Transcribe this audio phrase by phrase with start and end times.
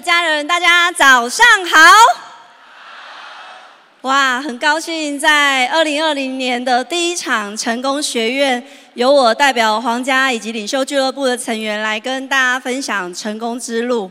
[0.00, 1.78] 家人，大家早上好！
[4.02, 8.62] 哇，很高兴在二零二零年的第一场成功学院，
[8.94, 14.08] 由我代表皇家以及领袖俱乐部的成员来跟大家分享成功之路。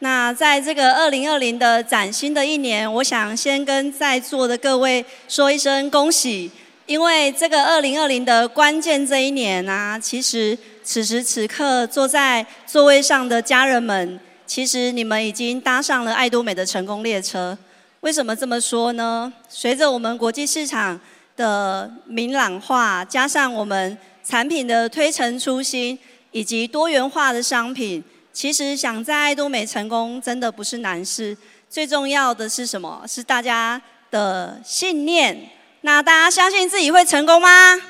[0.00, 6.50] 那在这个二零二零的崭新的一年，我想先跟在座的各位说一声恭喜，
[6.84, 17.56] 因为这个二零二零的关键这一年啊，其实此时此刻坐在座位上的家人们，其实你们已经搭上了爱多美的成功列车。
[18.00, 19.32] 为什么这么说呢？
[19.48, 20.98] 随着我们国际市场
[21.36, 25.98] 的明朗化，加上我们产品的推陈出新，
[26.30, 28.02] 以及多元化的商品。
[28.32, 31.36] 其实想在爱多美成功真的不是难事，
[31.68, 33.02] 最重要的是什么？
[33.08, 35.50] 是大家的信念。
[35.80, 37.80] 那大家相信自己会成功吗？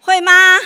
[0.00, 0.58] 会吗？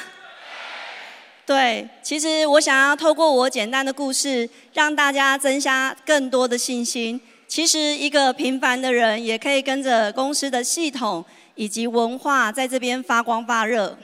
[1.48, 7.18] 对，其实我想要透过我简单的故事，让大家增加更多的信心。
[7.46, 13.96] 其实一个平凡的人，也可以跟着公司的系统以及文化，在这边发光发热。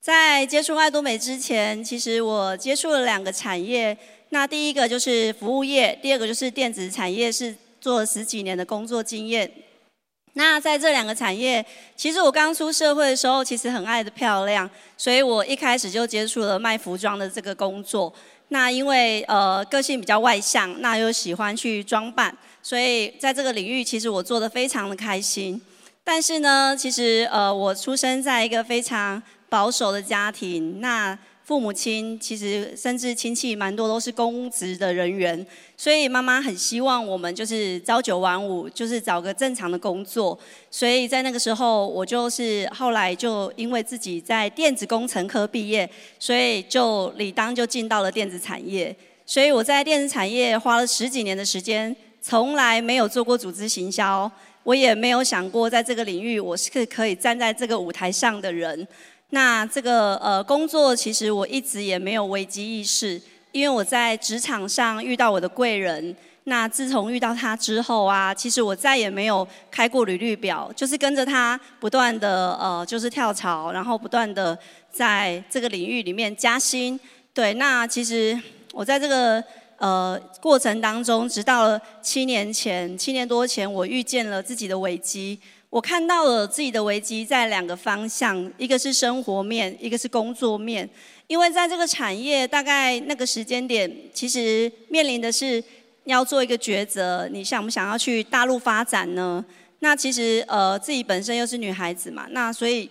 [0.00, 3.98] 在接触爱多美之前，其实我接触了两个产业。
[4.28, 9.50] 那第一个就是服务业，第二个就是电子产业，是做了十几年的工作经验。
[10.38, 11.64] 那在这两个产业，
[11.96, 18.14] 其实我刚出社会的时候，其实很爱的漂亮，所以我一开始就接触了卖服装的这个工作。
[18.50, 25.60] 那因为呃个性比较外向，那又喜欢去装扮，所以在这个领域，其实我做的非常的开心。
[26.04, 31.18] 但是呢，其实呃我出生在一个非常保守的家庭，那
[31.48, 35.46] 父母亲其实甚至亲戚蛮多都是公职的人员，
[35.78, 40.38] 所以妈妈很希望我们就是朝九晚五，就是找个正常的工作。
[40.70, 45.88] 所以在那个时候，我就是后来就因为自己在电子工程科毕业，
[46.18, 48.94] 所以就理当就进到了电子产业。
[49.24, 54.30] 所以我在电子产业花了十几年的时间，从来没有做过组织行销，
[54.64, 58.86] 我也没有想过在这个领域我是可以站在这个舞台上的人。
[59.30, 63.20] 那这个呃工作其实我一直也没有危机意识，
[63.52, 66.16] 因为我在职场上遇到我的贵人。
[66.44, 74.58] 那自从遇到他之后啊，其实我再也没有开过履历表，就是跟着他不断的呃就是跳槽，然后不断的
[74.90, 76.98] 在这个领域里面加薪。
[77.34, 78.40] 对，那其实
[78.72, 79.44] 我在这个
[79.76, 85.38] 呃过程当中，直到七年前，七年多前，我遇见了自己的危机。
[85.70, 90.88] 我看到了自己的危机在两个方向，一个是生活面，一个是工作面。
[91.26, 95.62] 因为在这个产业，大概那个时间点，其实面临的是
[96.04, 99.44] 要做一个抉择：你想不想要去大陆发展呢？
[99.80, 102.88] 那其实呃，自己本身又是女孩子嘛，那所以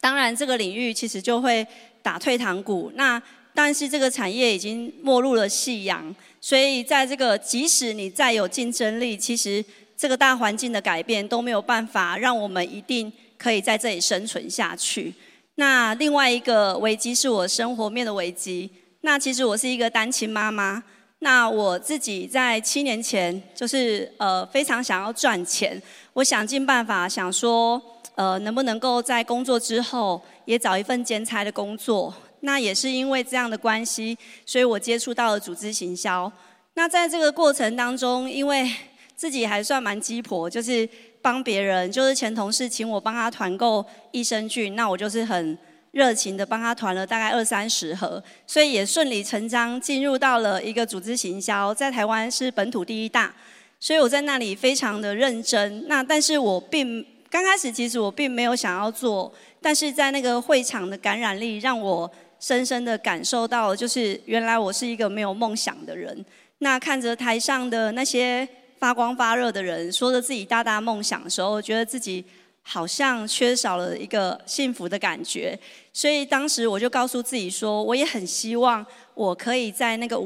[0.00, 1.66] 当然这个领域其实就会
[2.02, 2.92] 打退堂鼓。
[2.94, 3.20] 那
[3.52, 9.64] 但是这个产业已经没入了夕阳，所以在这个即使你再有竞争力，其实。
[10.00, 15.12] 这个大环境的改变都没有办法让我们一定可以在这里生存下去。
[15.56, 18.70] 那另外一个危机是我生活面的危机。
[19.02, 20.82] 那其实我是一个单亲妈妈。
[21.18, 25.78] 那我自己在七年前就是呃非常想要赚钱，
[26.14, 27.78] 我想尽办法想说
[28.14, 32.14] 呃能不能够在工作之后也找一份兼差的工作。
[32.40, 36.32] 那也是因为这样的关系，所以我接触到了组织行销。
[36.72, 38.72] 那在这个过程当中，因为
[39.20, 40.88] 自己还算蛮鸡婆，就是
[41.20, 45.58] 帮别人，就是前同事请我帮他团购益生菌，那我就是很
[45.90, 53.30] 热情的帮他团了大概二三十盒，所以也顺理成章进入到了一个组织行销，在台湾是本土第一大，
[53.78, 55.86] 所以我在那里非常的认真。
[55.86, 59.30] 那但是我并刚开始其实我并没有想要做，
[59.60, 66.24] 但是在那个会场的感染力让我深深的感受到，就是原来我是一个没有梦想的人。
[66.60, 68.48] 那看着台上的那些。
[68.80, 72.24] 发光发热的人说着自己大大梦想的时候，我觉得自己
[72.62, 75.58] 好像缺少了一个幸福的感觉，
[75.92, 80.18] 所以当时我就告诉自己说，我也很希望我可以在那个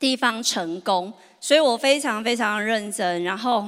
[0.00, 3.64] 地方成功，所以我非常非常认真，然后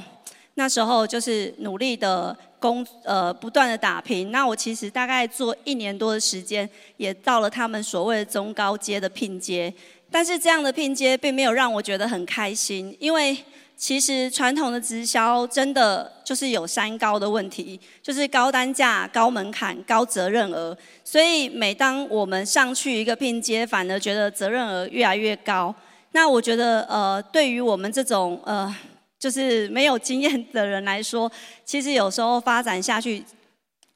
[0.55, 4.33] 那时候就是努力的工呃不断的打拼。
[4.33, 9.73] 那我其实大概做一年多的时间，也到了他们所谓的中高阶的拼接，
[10.11, 13.37] 但是这样的拼接并没有让我觉得很开心，因为。
[13.81, 20.77] 其实传统的直销真的就是有三高的问题，就是高单价、高门槛、高责任额。
[21.03, 25.75] 所以每当我们上去一个拼接，反而觉得责任额越来越高。
[26.13, 28.73] 那我觉得，呃，对于我们这种呃，
[29.19, 31.33] 就是没有经验的人来说，
[31.65, 33.25] 其实有时候发展下去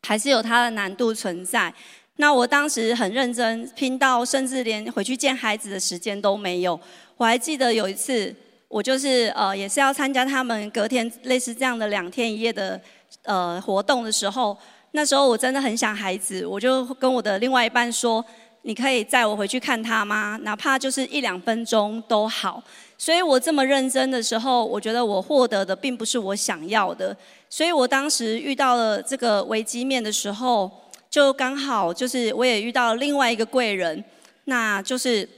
[0.02, 1.72] 还是有它的难度存在。
[2.16, 6.80] 那我当时很认真，拼到甚至连回去见孩子的时间都没有。
[7.18, 8.34] 我还记得有一次，
[8.74, 12.80] 我就是呃，也是要参加他们隔天类似这样的两天一夜的
[13.22, 14.58] 呃活动的时候，
[14.90, 18.24] 那时候我真的很想孩子，我就跟我的另外一半说
[18.62, 20.36] ：“你可以载我回去看他吗？
[20.42, 22.60] 哪怕就是一两分钟都好。”
[22.98, 27.16] 所以我这么认真的时候，我觉得我获得的并不是我想要的。
[27.48, 30.68] 所以我当时遇到了这个危机面的时候，
[31.08, 34.04] 就刚好就是我也遇到了另外一个贵人，
[34.46, 35.28] 那就是。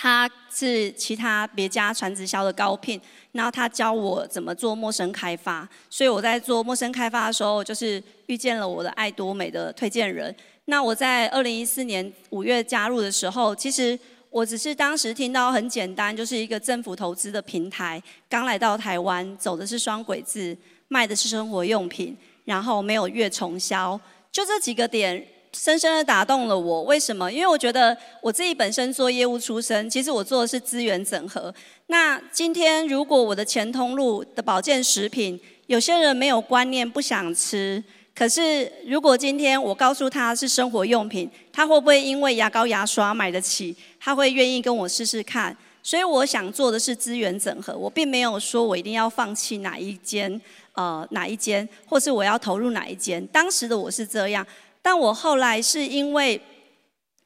[0.00, 3.00] 他是其他别家传直销的高聘，
[3.32, 10.32] 然后他教我怎么做陌生开发，所以我在做陌生开发的时候，就是遇见了我的爱多美的推荐人。
[10.66, 13.98] 那我在二零一四年五月加入的时候，其实
[14.30, 20.56] 我只是当时听到很简单，就是一个政府投资的平台，刚来到台湾，走的是双轨制，
[20.86, 24.00] 卖的是生活用品，然后没有月重销，
[24.30, 25.26] 就这几个点。
[25.58, 27.30] 深深的打动了我，为什么？
[27.32, 31.52] 因为我觉得我自己本身做业务出身，其实我做的是资源整合。
[31.88, 37.82] 那今天如果我的前通路的保健食品，有些人没有观念，不想吃，
[38.14, 45.56] 可是如果今天我告诉他是生活用品，他会不会因为牙膏牙刷买得起，他会愿意跟我试试看？
[45.82, 50.40] 所以我想做的是资源整合，我并没有说我一定要放弃哪一间，
[50.74, 53.26] 呃，哪一间，或是我要投入哪一间。
[53.28, 54.46] 当时的我是这样。
[54.90, 56.40] 但我后来是因为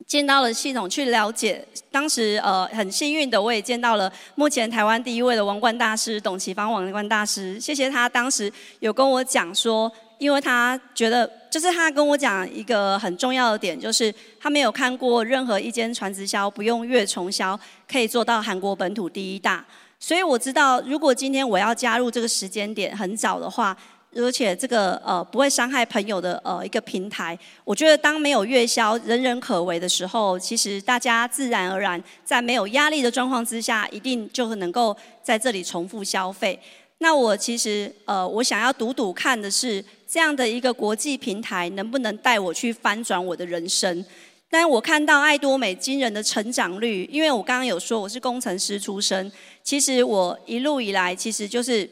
[0.04, 17.56] 见到了系统去了解，当时呃很幸运的我也见到了目前台湾第一位的王冠大师董其芳王冠大师，谢谢他当时有跟我讲说，因为他觉得就是他跟我讲一个很重要的点，就是他没有看过任何一间传直销不用月重销
[17.88, 19.64] 可以做到韩国本土第一大，
[20.00, 23.76] 所以我知道如果今天我要加入这个时间点很早的话。
[24.14, 36.58] 而且这个呃不会伤害朋友的呃一个平台，我觉得当没有月销人人可为的时候，其实大家自然而然在没有压力的状况之下，一定就能够在这里重复消费。
[36.98, 44.04] 那我其实呃我想要赌赌看的是这样的一个国际平台能不能带我去翻转我的人生。
[44.50, 49.32] 但我看到爱多美惊人的成长率，因为我刚刚有说我是工程师出身，
[49.64, 51.88] 其实我一路以来其实就是。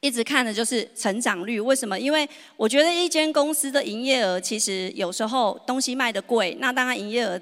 [0.00, 1.98] 一直看的就是成长率，为什么？
[1.98, 7.40] 因为我觉得一间公司的营业额其实有时候东西卖得贵，那当然营业额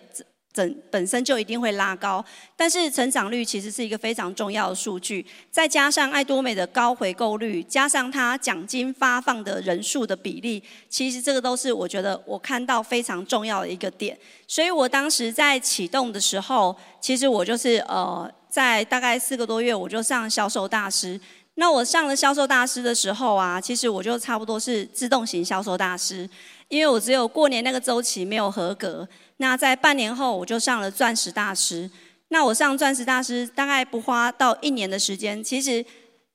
[0.52, 2.24] 整本身就一定会拉高。
[2.56, 14.16] 但是成长率其实是一个非常重要的数据，再加上爱多美的高回购率，加上它奖金发放的人数的比例，其实这个都是我觉得我看到非常重要的一个点。
[14.46, 21.20] 所以我当时在启动的时候，其实我就是呃，在大概四个多月我就上销售大师。
[21.56, 26.28] 那我上了销售大师的时候啊，其实我就差不多是自动型销售大师，
[26.68, 29.08] 因为我只有过年那个周期没有合格。
[29.36, 31.88] 那在半年后，我就上了钻石大师。
[32.28, 35.84] 那我上钻石大师大概不花到一年的时间，其实，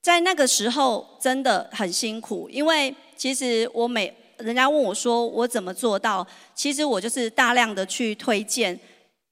[0.01, 6.25] 在那个时候真的很辛苦，因为其实我每人家问我说我怎么做到，
[6.55, 8.79] 其实我就是大量的去推荐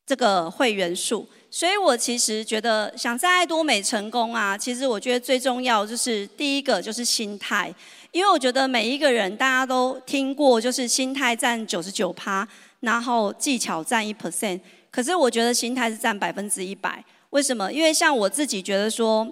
[0.05, 1.25] 这个会员数。
[1.57, 7.73] 所以我其实觉得，想在爱多美成功啊，其实我觉得最重要就是第一个就是心态，
[8.11, 12.47] 因为我觉得每一个人大家都听过，就是心态占九十九趴，
[12.81, 14.59] 然后技巧占一 percent，
[14.91, 17.03] 可是我觉得心态是占百分之一百。
[17.31, 17.73] 为什么？
[17.73, 19.27] 因为像我自己觉得说，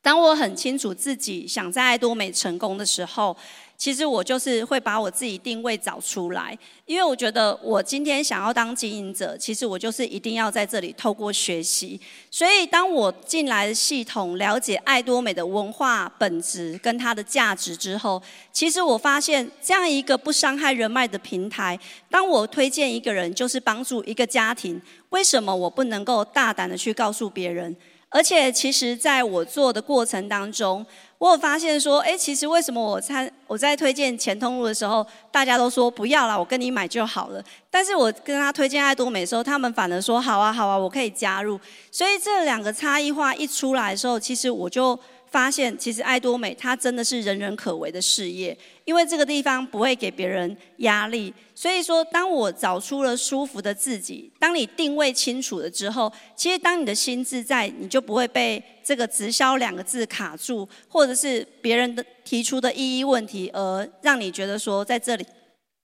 [0.00, 3.36] 当我很清楚自己想在爱多美成功的时候。
[3.84, 12.00] 其实我就是会把我自己定位找出来，因为我觉得我今天想要当经营者，其实我就是一定要在这里透过学习。
[12.30, 27.76] 所以当我进来的系统了解爱多美的文化本质跟它的价值之后，其实我发现这样一个不伤害人脉的平台，当我推荐一个人就是帮助一个家庭，为什么我不能够大胆的去告诉别人？
[28.08, 30.86] 而且其实在我做的过程当中，
[31.18, 37.42] 我有发现说，哎，其实为什么我参我在推荐前通路的时候，大家都说不要了，我跟你买就好了。
[37.70, 41.58] 但是我跟他推荐爱多美的时候，他们反而说好啊好啊，我可以加入。
[41.90, 44.98] 所以这两个差异化一出来的时候，其实我就。
[45.34, 51.34] 发现其实爱多美它真的是人人可为的事业，因为这个地方不会给别人压力。
[51.56, 65.26] 所以说，当我找出了舒服的自己，当你定位清楚了之后，其实当你的心自在，你就不会被这个直销两个字卡住，或者是别人的提出的一一问题而让你觉得说在这里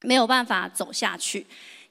[0.03, 1.45] 没有办法走下去。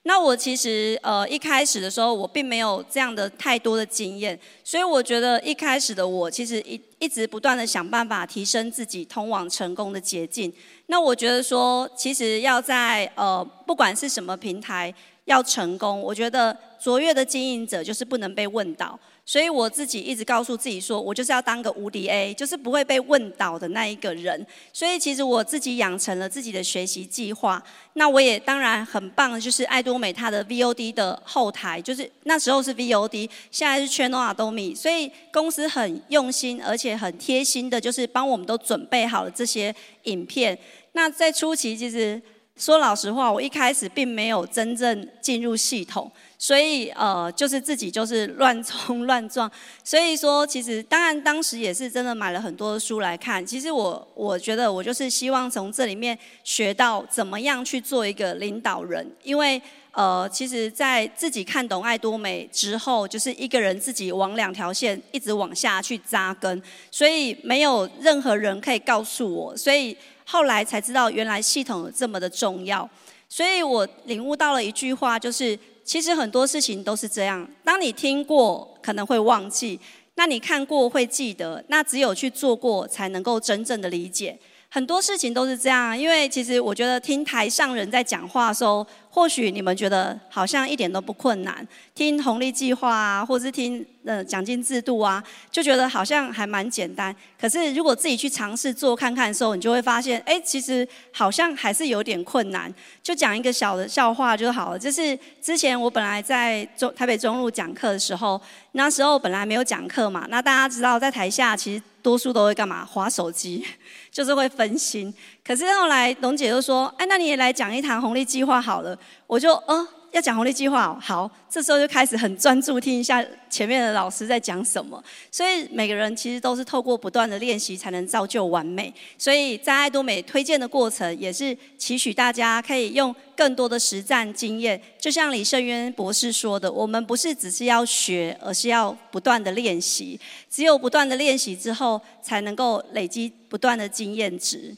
[0.10, 10.52] 那我其实呃一开始的时候，我并没有这样的太多的经验，所以我觉得一开始的我其实一一直不断的想办法提升自己通往成功的捷径。
[10.88, 14.92] 那我觉得说，其实要在呃不管是什么平台
[15.26, 19.00] 要成功，我觉得卓越的经营者就是不能被问倒。
[19.30, 24.44] 所以我自己一直告诉自己说，我就是要当个无敌 A，就是不会被问倒的那一个人。
[24.74, 27.64] 所以其实我自己养成了自己的学习计划。
[27.94, 34.76] 那我也当然很棒就是爱多美它的 VOD 的后台，就是那时候是 VOD，现在是 Channel Adobe。
[34.76, 40.58] 所以公司很用心，而且很贴心的，就是帮我们都准备好了这些影片。
[40.94, 42.20] 那在初期，其实
[42.60, 46.12] 说老实话，我一开始并没有真正进入系统。
[46.42, 49.52] 所以呃，就是自己就是乱冲乱撞，
[49.84, 53.46] 所以说其实当然当时也是真的买了很多的书来看。
[53.46, 59.62] 其实我我觉得我就是希望从这里面学到怎么样去做一个领导人，因为
[59.92, 69.98] 呃，其实在自己看懂爱多美之后，就是一个人自己往两条线一直往下去扎根，所以没有任何人可以告诉我，所以
[70.32, 72.88] 后来才知道原来系统这么的重要，
[73.28, 75.58] 所以我领悟到了一句话，就是。
[75.90, 79.80] 其实很多事情都是这样，当你听过可能会忘记，
[80.14, 84.38] 那你看过会记得，那只有去做过才能够真正的理解。
[84.72, 97.14] 很多事情都是这样，因为其实我觉得听台上人在讲话的时候，或许你们觉得好像一点都不困难，听红利计划啊，或是听呃奖金制度啊，就觉得好像还蛮简单。
[97.42, 102.72] 可是如果自己去尝试做看看的时候，你就会发现，哎，其实好像还是有点困难。
[103.02, 108.40] 就讲一个小的笑话就好了，就是之前我本来在中台北中路讲课的时候，
[108.74, 112.84] 那时候本来没有讲课嘛，那大家知道在台下其实多数都会干嘛？
[112.84, 113.64] 划手机，
[114.10, 115.14] 就是会分心。
[115.46, 118.98] 可是后来龙姐就说：“哎，那你也来讲一堂红利计划好了。”
[119.28, 119.88] 我就哦。
[120.12, 125.02] 要讲红利计划，好，这时候就开始很专注听一下前面的老师在讲什么。
[125.32, 128.94] 所以每个人其实都是透过不断的练习才能造就完美。
[129.18, 134.82] 所以在爱多美推荐的过程，也是期许大家可以用更多的实战经验。
[135.00, 140.20] 就像李胜渊博士说的，我们不是只是要学，而是要不断的练习。
[140.50, 144.76] 只有不断的练习之后，才能够累积不断的经验值。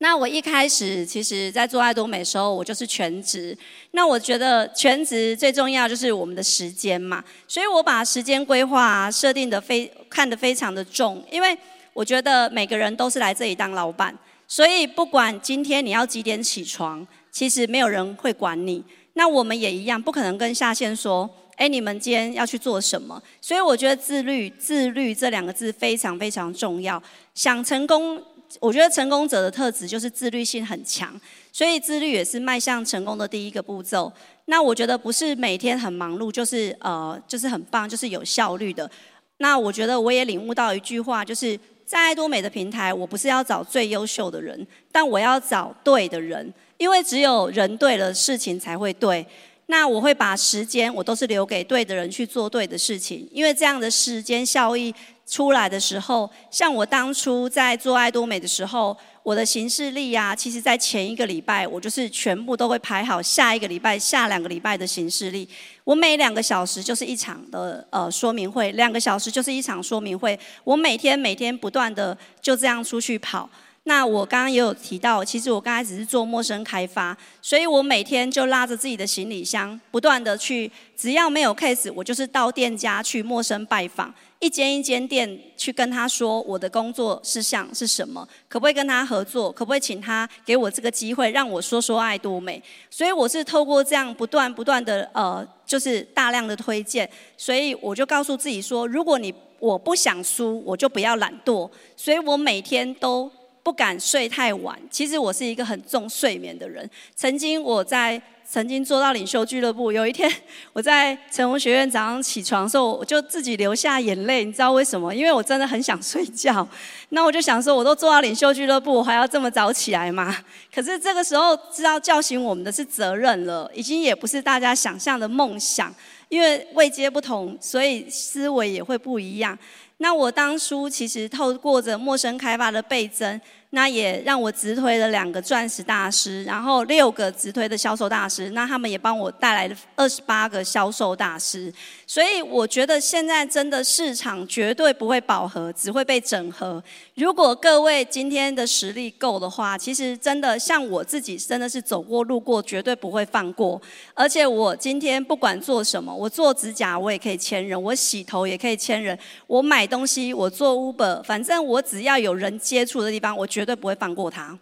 [0.00, 3.56] 那我一开始其实，在做爱多美的时候，我就是全职。
[3.90, 11.58] 那我觉得全职最重要就是我们的时间嘛，所以我把时间规划设定的非看得非常的重，因为
[11.92, 18.84] 我觉得每个人都是来这里当老板，所以不管今天你要几点起床，其实没有人会管你。
[19.14, 23.20] 那我们也一样，不可能跟下线说，哎，你们今天要去做什么？
[23.40, 27.02] 所以我觉得自律，自律这两个字非常非常重要。
[27.34, 28.22] 想成功。
[28.60, 31.20] 我觉得成功者的特质就是自律性很强，
[31.52, 34.12] 所以自律也是迈向成功的第一个步骤。
[34.46, 38.90] 那我觉得不是每天很忙碌，就是呃，就是很棒，就是有效率的。
[39.38, 49.26] 那我觉得我也领悟到一句话，就是在爱多美的平台，我不是要找最优秀的人，但我要找对的人，因为只有人对了，事情才会对。
[49.66, 54.94] 那我会把时间，我都是留给对的人去做对的事情，因为这样的时间效益。
[55.28, 65.46] 出来的时候，像我当初在做爱多美的时候，我的行事历呀，其实在前一个礼拜，我就是全部都会排好下一个礼拜、下两个礼拜的行事历。
[65.84, 70.38] 我每两个小时就是一场的呃说明会，两个小时就是一场说明会。
[70.64, 73.48] 我每天每天不断的就这样出去跑。
[73.88, 84.14] 那我刚刚也有提到，其实我刚才只是做陌生开发，所以我每天就拉着自己的行李箱，不断的去，只要没有 case，我就是到店家去陌生拜访。
[84.40, 89.50] 一间一间店去跟他说我的工作事项是什么，可不可以跟他合作？
[89.50, 92.62] 可不可以请他给我这个机会，让我说说爱多美？
[92.90, 101.68] 所以我是透过这样不断不断的呃，就是大量的推荐，所以我就告诉自己说，如果你我不想输，我就不要懒惰。
[101.96, 103.28] 所以我每天都
[103.68, 104.78] 不敢睡太晚。
[104.90, 106.88] 其实我是一个很重睡眠的人。
[107.14, 108.20] 曾经我在。
[108.50, 110.26] 曾经做到领袖俱乐部，有一天
[110.72, 114.42] 我在成龙学院早上起床的时候，我就自己流下眼泪。
[114.42, 115.14] 你知道为什么？
[115.14, 116.66] 因为我真的很想睡觉。
[117.10, 120.34] 那我就想说，我都做到领袖俱乐部，我还要这么早起来吗？
[120.74, 125.94] 可是这个时候知道叫醒我们的是责任了，已经也不是大家想象的梦想。
[126.30, 129.58] 因为位阶不同，所以思维也会不一样。
[129.98, 133.38] 那我当初其实透过着陌生开发的倍增，
[133.70, 141.70] 那也让我直推了两个钻石大师，然后六个直推的销售大师，那他们也帮我带来了二十八个销售大师。
[142.06, 146.82] 所以我觉得现在真的市场绝对不会饱和，只会被整合。
[147.14, 153.78] 如果各位今天的实力够的话，其实真的像我自己，真的是走过路过，绝对不会放过。
[154.14, 164.56] 而且我今天不管做什么，我做指甲我也可以签人，我洗头也可以签人，我买东西我做 Uber，反正我只要有人接触的地方，我绝对不会放过他。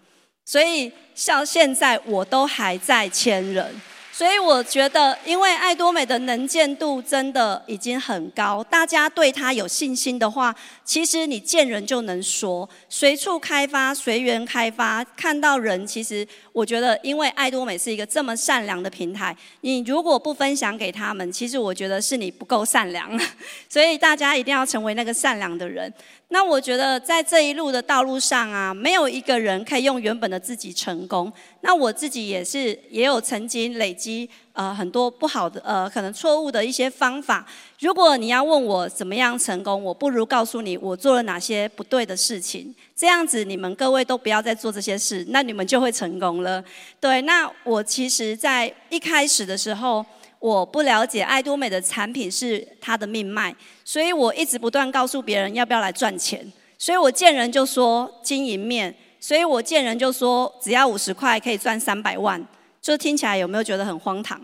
[0.47, 3.81] 所以像现在我都还在签人。
[4.11, 10.55] 所以我觉得，因为爱多美的能见度真的已经很高，大家对他有信心的话，
[10.87, 23.11] 其实你见人就能说，随处开发，随缘开发，看到人，其实我觉得，因为爱多美是一个这么善良的平台，你如果不分享给他们，其实我觉得是你不够善良，
[23.69, 25.93] 所以大家一定要成为那个善良的人。
[26.29, 31.33] 那我觉得在这一路的道路上啊，没有一个人可以用原本的自己成功。
[31.61, 37.47] 那我自己也是，也有曾经累积呃很多不好的呃可能错误的一些方法。
[37.79, 42.75] 如果你要问我怎么样成功，我不如告诉你我做了哪些不对的事情。
[42.97, 46.65] 这样子你们各位都不要再做这些事，那你们就会成功了。
[46.99, 50.05] 对，那我其实在一开始的时候。
[50.39, 53.53] 我不了解爱多美的产品是它的命脉，
[53.85, 56.53] 所以我一直不断告诉别人要不要来赚钱。
[56.79, 62.47] 所以我见人就说经营面，所以我见人就说只要五十块可以赚三百万，
[62.93, 64.41] 就听起来有没有觉得很荒唐？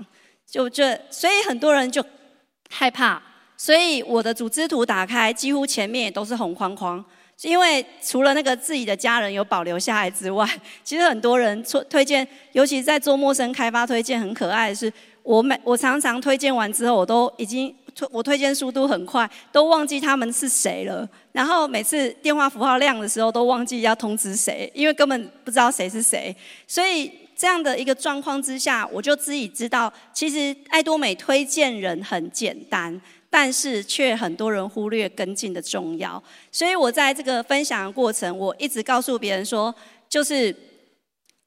[0.50, 2.04] 就这，所以很多人就
[2.70, 3.22] 害怕。
[3.56, 7.04] 所以我的组织图打开，几乎前面也都是红框框，
[7.42, 10.48] 因为除了那个自己的家人有保留下来之外，
[10.82, 14.92] 其实很多人推推荐，尤其在做陌生开发推荐，很可爱的是。
[15.22, 21.08] 我每我常常推荐完之后，我都已经推我推荐速度很快，都忘记他们是谁了。
[21.30, 26.34] 然后每次电话符号亮的时候，都忘记要通知谁，因为根本不知道谁是谁。
[26.66, 27.08] 所以
[27.42, 36.22] 这样的一个状况之下，我就自己知道，其实爱多美推荐人很简单，但是却很多人忽略跟进的重要。
[36.52, 39.74] 所以我在这个分享的过程，我一直告诉别人说，
[40.08, 40.54] 就是。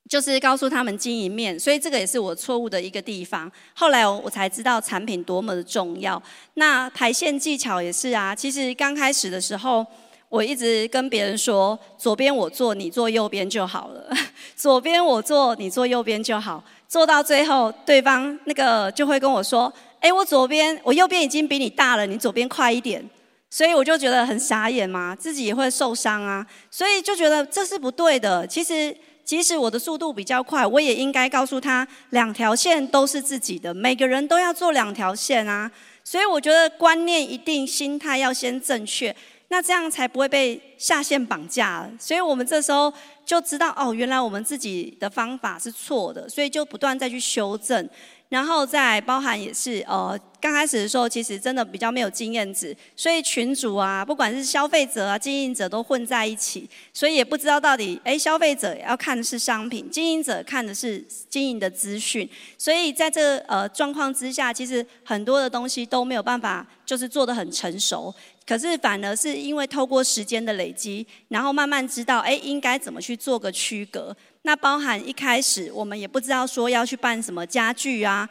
[0.07, 3.51] 就是告诉他们经营面，所以这个也是我错误的一个地方。
[3.73, 6.21] 后来我才知道产品多么的重要。
[6.53, 8.35] 那排线技巧也是啊。
[8.35, 9.83] 其实刚开始的时候，
[10.29, 14.09] 我一直跟别人说，左边我坐，你坐右边就好了。
[14.55, 16.63] 左边我坐，你坐右边就好。
[16.87, 23.07] 坐到最后，对方那个就会跟我说：“哎，我左边，我右边已经比你大了，你左边快一点。”
[23.49, 26.45] 所以我就觉得很傻眼嘛，自己也会受伤啊。
[26.69, 28.45] 所以就觉得这是不对的。
[28.47, 28.95] 其实。
[29.25, 35.71] 即使我的速度比较快，我也应该告诉他，两条线都是自己的，每个人都要做两条线啊。
[36.03, 39.15] 所以我觉得观念一定，心态要先正确，
[39.49, 41.91] 那这样才不会被下线绑架了。
[41.99, 42.93] 所以我们这时候
[43.25, 47.89] 就知道，哦，原来我们自己的方法是错的，所以就不断再去修正。
[48.27, 68.13] 然后再包含也是，呃，刚开始的时候其实真的比较没有经验值，所以群主啊，不管是消费者啊、经营者都混在一起，所以也不知道到底，哎，消费者要看的是商品，经营者看的是经营的资讯，所以在这呃状况之下，其实很多的东西都没有办法就是做得很成熟，
[68.45, 74.15] 可是反而是因为透过时间的累累积，然后慢慢知道，哎，应该怎么去做个区隔。
[74.41, 78.27] 那包含一开始我们也不知道说要去办什么家具啊，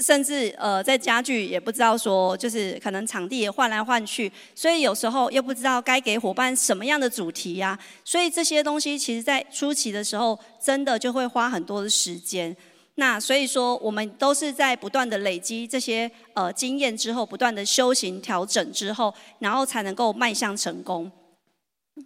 [0.00, 12.54] 甚至呃在家具也不知道说就是可能场地也换来换去，所以有时候又不知道该给伙伴什么样的主题呀，所以这些东西其实在初期的时候真的就会花很多的时间。
[12.96, 21.10] 那所以说我们都是在不断的累积这些呃经验之后，不断的修行调整之后，然后才能够迈向成功。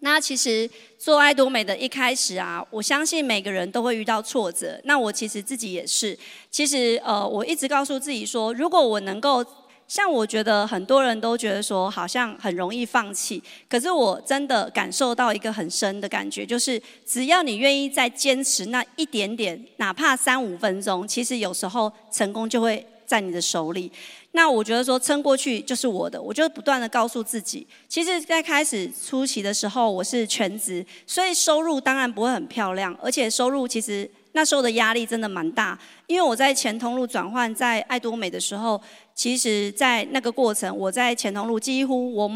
[0.00, 4.78] 那其实做爱多美的一开始啊，我相信每个人都会遇到挫折。
[4.84, 6.16] 那我其实自己也是。
[6.50, 9.44] 其实呃，我一直告诉自己说，如果我能够
[9.86, 13.42] 像我觉得很多人都觉得说，好像很容易放弃。
[13.66, 23.90] 可是我真的感受到一个很深的感觉，就是只要你愿意再坚持那一点点，哪怕三五分钟，其实有时候成功就会在你的手里。
[24.32, 38.80] 那我觉得说撑过去就是我的，我就不断的告诉自己，其实，在开始初期的时候，我是全职，所以收入当然不会很漂亮，而且收入其实那时候的压力真的蛮大，因为我在前通路转换在爱多美的时候，
[39.14, 42.30] 其实，在那个过程，我在前通路几乎我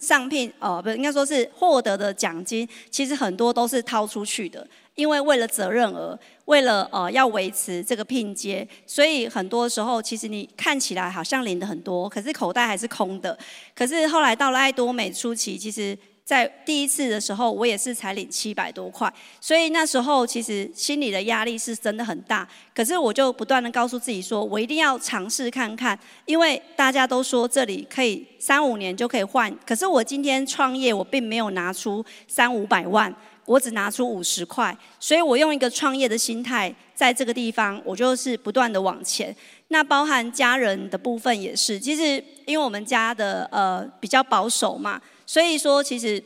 [0.00, 4.66] 上聘，哦，不，应该说是获得的奖金，其实很多都是掏出去的。
[4.94, 13.36] 因为为了责任额，为了呃要维持这个聘接，所以很多时候其实你看起来好像领的很多，可是口袋还是空的。
[13.74, 22.48] 可是后来到了爱多美初期，其实在第一次的时候，我也是才领七百多块，所以那时候其实心里的压力是真的很大。
[22.74, 29.54] 可是我就不断的告诉自己说，我一定要尝试看看，因为大家都说这里可以三五年就可以换。
[29.66, 33.14] 可是我今天创业，我并没有拿出三五百万，
[33.46, 39.34] 我只拿出五十块，所以我用一个创业的心态，在这个地方，我就是不断的往前。
[39.68, 45.00] 那包含家人的部分也是，其实因为我们家的呃比较保守嘛。
[45.26, 46.22] 所以说，其实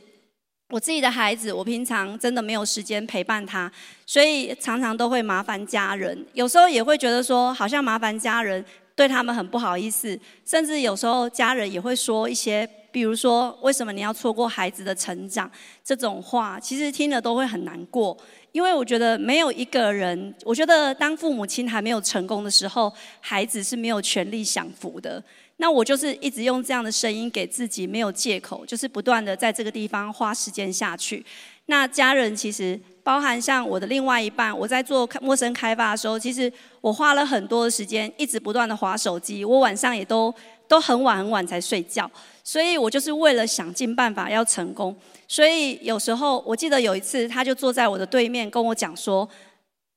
[0.71, 3.71] 我自己的孩子，我平常真的没有时间陪伴他，
[4.05, 6.27] 所以常常都会麻烦家人。
[6.35, 8.63] 有时候也会觉得说，好像麻烦家人，
[8.95, 10.19] 对他们很不好意思。
[10.45, 15.51] 甚至有时候家人也会说一些，比如说“为什么你要错过孩子的成长”
[15.85, 18.17] 这种话，其实听了都会很难过。
[18.53, 25.23] 因为我觉得没有一个人，我觉得当父母亲还没有成功的时候，孩子是没有权利享福的。
[25.59, 31.25] 那我就是一直用这样的声音给自己没有借口，就是不断的在这个地方花时间下去。
[31.67, 40.35] 那家人其实包含像我的另外一半，我在做陌生开发的时候，其实我花了很多的时间，一直不断的划手机，我晚上也都
[40.69, 42.09] 都很晚很晚才睡觉。
[42.45, 44.95] 所以我就是为了想尽办法要成功。
[45.27, 49.29] 所以有时候我记得有一次，他就坐在我的对面跟我讲说：“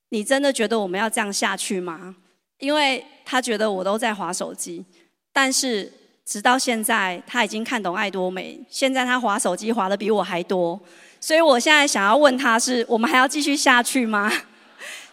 [0.09, 2.15] 你真的觉得我们要这样下去吗？”
[2.59, 4.83] 因为他觉得我都在滑手机。
[5.31, 5.89] 但是
[6.25, 8.59] 直到现在，他已经看懂爱多美。
[8.69, 10.77] 现在他滑手机滑得比我还多，
[11.21, 14.29] 所以我现在想要问他是：我们还要继续下去吗？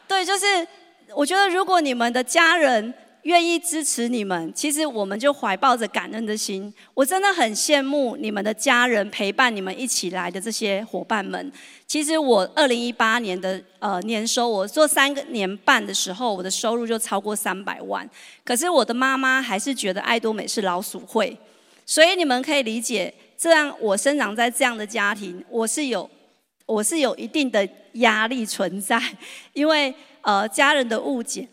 [0.09, 0.67] 对，就是
[1.15, 2.93] 我觉得如果你们的家人。
[3.23, 6.73] 愿意支持你们，其实我们就怀抱着感恩的心。
[6.95, 11.53] 我真的很羡慕你们的家人陪伴你们一起来的这些伙伴们。
[11.87, 18.09] 其实我二零一八年的呃年收，我做三个年半的时候，我的收入就超过三百万。
[18.45, 21.37] 可是我的妈妈还是觉得爱多美是老鼠会，
[21.85, 26.09] 所以你们可以理解，这样我生长在这样的家庭，我是有
[26.67, 28.99] 我是有一定的压力存在，
[29.53, 31.47] 因为呃家人的误解。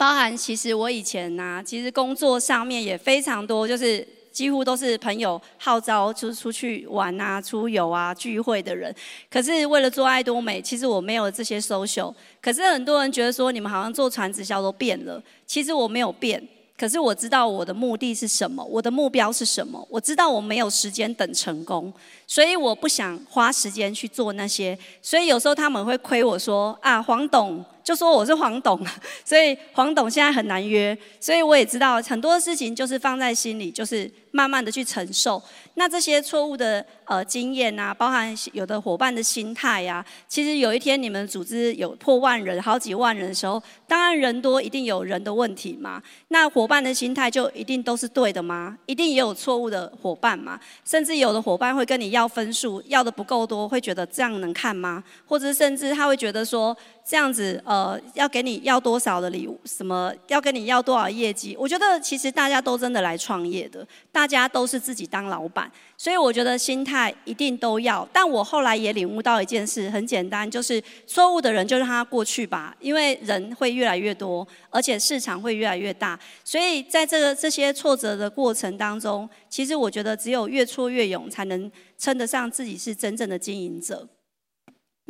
[0.00, 8.94] 包含其实我以前呐、其实工作上面也非常多，就是几乎都是朋友号召，就是出去玩啊、出游啊、聚会的人。
[9.30, 12.14] 可是为了做爱多美，其实我没有这些 social。
[12.40, 16.42] 可是很多人觉得说，你们好像做传直销都变了，其实我没有变。
[16.78, 19.86] 可是我知道我的目的是什么，我的目标是什么。
[19.90, 21.92] 我知道我没有时间等成功，
[22.26, 24.78] 所以我不想花时间去做那些。
[25.02, 27.62] 所以有时候他们会亏我说啊，黄董。
[27.82, 28.80] 就说我是黄董，
[29.24, 35.42] 所以黄董现在很难约，所以我也知道很多事情就是放在心里，就是慢慢的去承受。
[35.74, 46.02] 那这些错误的呃经验啊，包含有的伙伴的心态呀、其实有一天你们组织有破万人、好几万人的时候，当然人多一定有人的问题嘛。
[46.28, 48.76] 那伙伴的心态就一定都是对的吗？
[48.84, 50.60] 一定也有错误的伙伴嘛？
[50.84, 55.02] 甚至有的伙伴会跟你要分数，要的不够多，会觉得这样能看吗？
[55.26, 56.76] 或者甚至他会觉得说。
[57.10, 59.58] 这样子，呃，要给你要多少的礼物？
[59.64, 61.56] 什么要跟你要多少业绩？
[61.58, 68.08] 我觉得其实大家都真的来创业的，大家都是自己当老板，所以我觉得心态一定都要。
[68.12, 76.16] 但我后来也领悟到一件事，很简单，就是错误的人就让他过去吧，因为人会越来越多，而且市场会越来越大。
[76.44, 81.68] 所以在这个这些挫折的过程当中，其实我觉得只有越挫越勇，才能
[81.98, 84.08] 称得上自己是真正的经营者。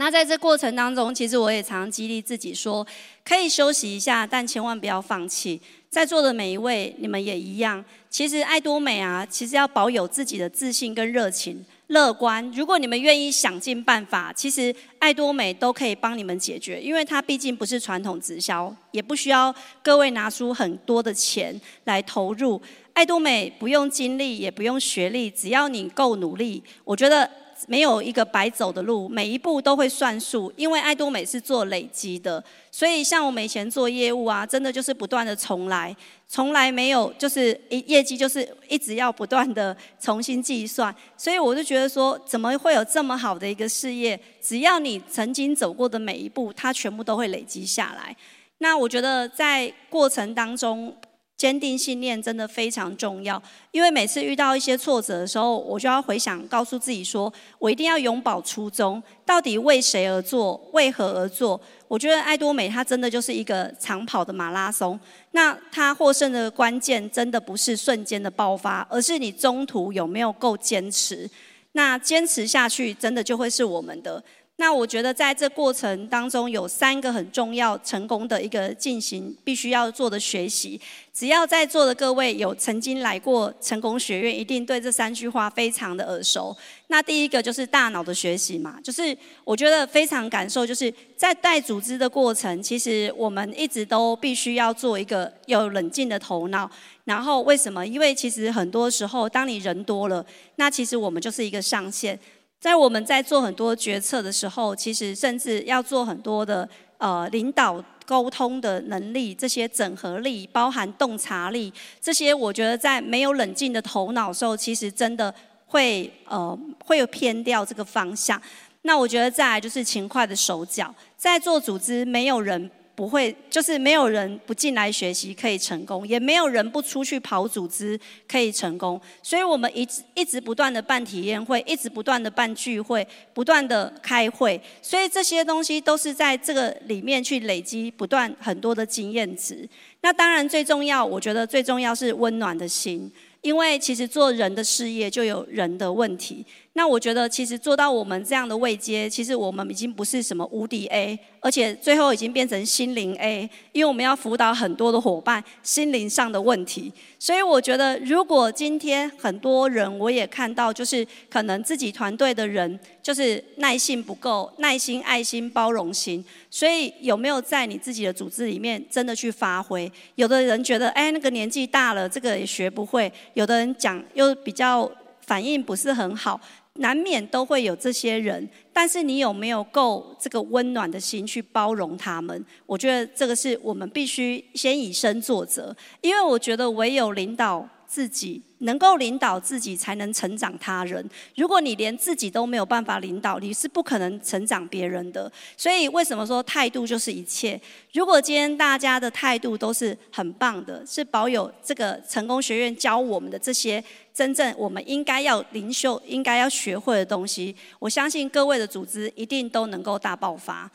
[0.00, 2.86] 那在这过程当中，其实我也常激励自己说，
[3.22, 5.60] 可以休息一下，但千万不要放弃。
[5.90, 7.84] 在座的每一位，你们也一样。
[8.08, 12.50] 其实爱多美啊，其实要保有自己的自信跟热情、乐观。
[12.52, 22.58] 如果你们愿意想尽办法，其实爱多美都可以帮你们解决，因为它毕竟不是传统直销，也不需要各位拿出很多的钱来投入。
[22.94, 27.30] 爱多美不用精力，也不用学历，只要你够努力，我觉得。
[27.66, 35.94] 没有一个白走的路，每一步都会算数，因为爱多美是做累积的，所以像我们以前做业务啊，真的就是不断的重来，
[36.26, 44.18] 从来没有就是业绩就是一直要不断的重新计算，所以我就觉得说，怎么会有这么好的一个事业？
[44.40, 48.16] 只要你曾经走过的每一步，它全部都会累积下来。
[48.58, 50.94] 那我觉得在过程当中。
[51.40, 61.58] 坚定信念真的非常重要，因为每次遇到一些挫折的时候，我就要回想，告诉自己说，我一定要永葆初衷，到底为谁而做，为何而做？
[61.88, 65.00] 我觉得爱多美它真的就是一个长跑的马拉松，
[65.30, 71.26] 那它获胜的关键真的不是瞬间的爆发，而是你中途有没有够坚持，
[71.72, 74.22] 那坚持下去，真的就会是我们的。
[74.60, 80.78] 那我觉得在这过程当中有三个很重要成功的一个进行必须要做的学习。
[81.14, 86.54] 只要在座的各位有曾经来过成功学院，一定对这三句话非常的耳熟。
[86.88, 96.70] 那第一个就是大脑的学习嘛，就是我觉得非常感受，就是在带组织的过程，其实我们一直都必须要做一个有冷静的头脑。
[97.04, 97.84] 然后为什么？
[97.86, 100.24] 因为其实很多时候，当你人多了，
[100.56, 102.18] 那其实我们就是一个上限。
[102.60, 106.68] 在我们在做很多决策的时候，其实甚至要做很多的
[106.98, 118.40] 呃领导沟通的能力，这些整合力，包含洞察力，这些我觉得在没有冷静的头脑时候，其实真的会呃会有偏掉这个方向。
[118.82, 122.70] 那我觉得再来就是勤快的手脚，在做组织没有人。
[123.00, 129.00] 不会，就是没有人不进来学习可以成功，也没有人不出去跑组织可以成功。
[129.22, 134.60] 所以我们一直一直不断的办体验会，一直不断的办聚会，不断的开会。
[134.82, 139.66] 所以这些东西都是在这个里面去累积不断很多的经验值。
[140.02, 143.10] 那当然最重要，我觉得最重要是温暖的心，
[143.42, 146.44] 因为其实做人的事业就有人的问题。
[146.74, 156.92] 那我觉得，其实做到我们这样的位阶，其实我们已经不是什么无敌 A，而且最后已经变成心灵 A，因为我们要辅导很多的伙伴心灵上的问题。
[157.18, 169.90] 所以我觉得，如果今天很多人，我也看到，就是可能自己团队的人就是耐性不够，耐心、爱心、包容心，所以有没有在你自己的组织里面真的去发挥？
[170.14, 174.90] 有的人觉得，哎，那个年纪大了，这个也学不会；有的人讲又比较
[175.20, 176.40] 反应不是很好。
[176.74, 182.46] 难免都会有这些人，但是你有没有够这个温暖的心去包容他们？
[182.64, 188.40] 我觉得这个是我们必须先以身作则，因为我觉得唯有领导自己。
[188.62, 191.02] 能够领导自己，才能成长他人。
[191.34, 195.32] 如果你连自己都没有办法领导，你是不可能成长别人的。
[195.56, 197.58] 所以，为什么说态度就是一切？
[197.94, 210.70] 如果今天大家的态度都是很棒的，是保有这个成功学院教我们的这些真正我们应该要领袖应该要学会的东西，我相信各位的组织一定都能够大爆发。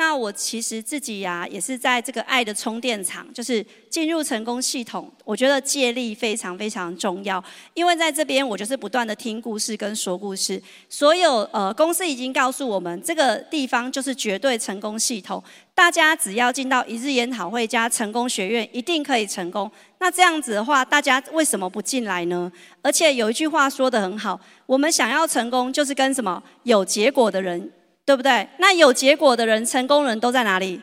[0.00, 5.12] 那我其实自己呀、也是在这个爱的充电场，就是进入成功系统。
[5.26, 10.60] 我觉得借力非常非常重要，因为在这边我就是不断的听故事跟说故事。
[10.88, 15.44] 所有呃公司已经告诉我们，这个地方就是绝对成功系统。
[15.74, 19.70] 大家只要进到一日研讨会加成功学院，一定可以成功。
[19.98, 22.50] 那这样子的话，大家为什么不进来呢？
[22.80, 27.70] 而且有一句话说得很好，我们想要成功，就是跟什么有结果的人。
[28.04, 28.48] 对不对？
[28.58, 30.80] 那有结果的人、成功人都在哪里？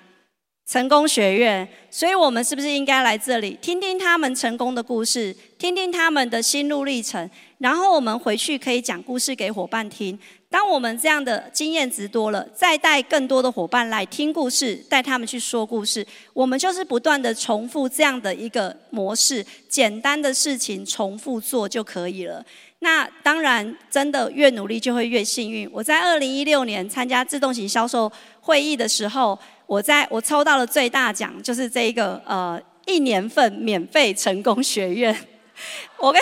[0.65, 1.67] 成功学院。
[1.89, 10.17] 所以我们是不是应该来这里听听他们成功的故事，听听他们的心路历程，然后我们回去可以讲故事给伙伴听。
[10.49, 22.45] 当我们这样的经验值多了，再带更多的伙伴来听故事，带他们去说故事，我们就是不断的重复这样的一个模式，简单的事情重复做就可以了。
[22.79, 25.69] 那当然，真的越努力就会越幸运。
[25.73, 35.13] 我在二零一六年参加自动型销售会议的时候，我在我抽到了最大奖，就是这一个呃一年份免费成功学院。
[35.97, 36.21] 我跟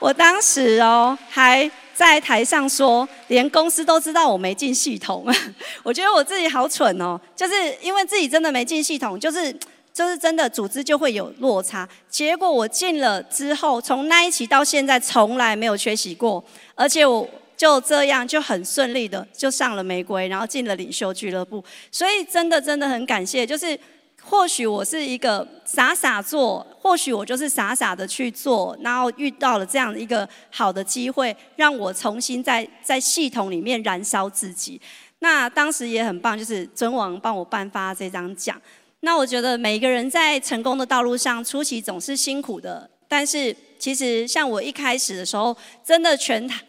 [0.00, 5.24] 我当时哦还在台上说，连公司都知道我没进系统。
[5.82, 9.56] 我觉得我自己好蠢哦，就是因为自己真的没进系统，就是。
[9.94, 11.88] 就是真的，组织就会有落差。
[12.10, 17.24] 结果我进了之后，从那一期到现在，从来没有缺席过，而且我
[17.56, 21.62] 就这样就很顺利的就上了玫瑰，然后进了领袖俱乐部。
[21.92, 23.78] 所以真的真的很感谢，就是
[24.26, 34.80] 或许我是一个傻傻做，或许我就是傻傻的去做，然后遇到了这样一个好的机会，让我重新在在系统里面燃烧自己。
[35.18, 38.60] 那当时也很棒，就是尊王帮我颁发这张奖。
[39.00, 42.90] 那我觉得每个人在成功的道路上，初期总是辛苦的。
[43.06, 46.62] 但是其实像我一开始的时候，真的全台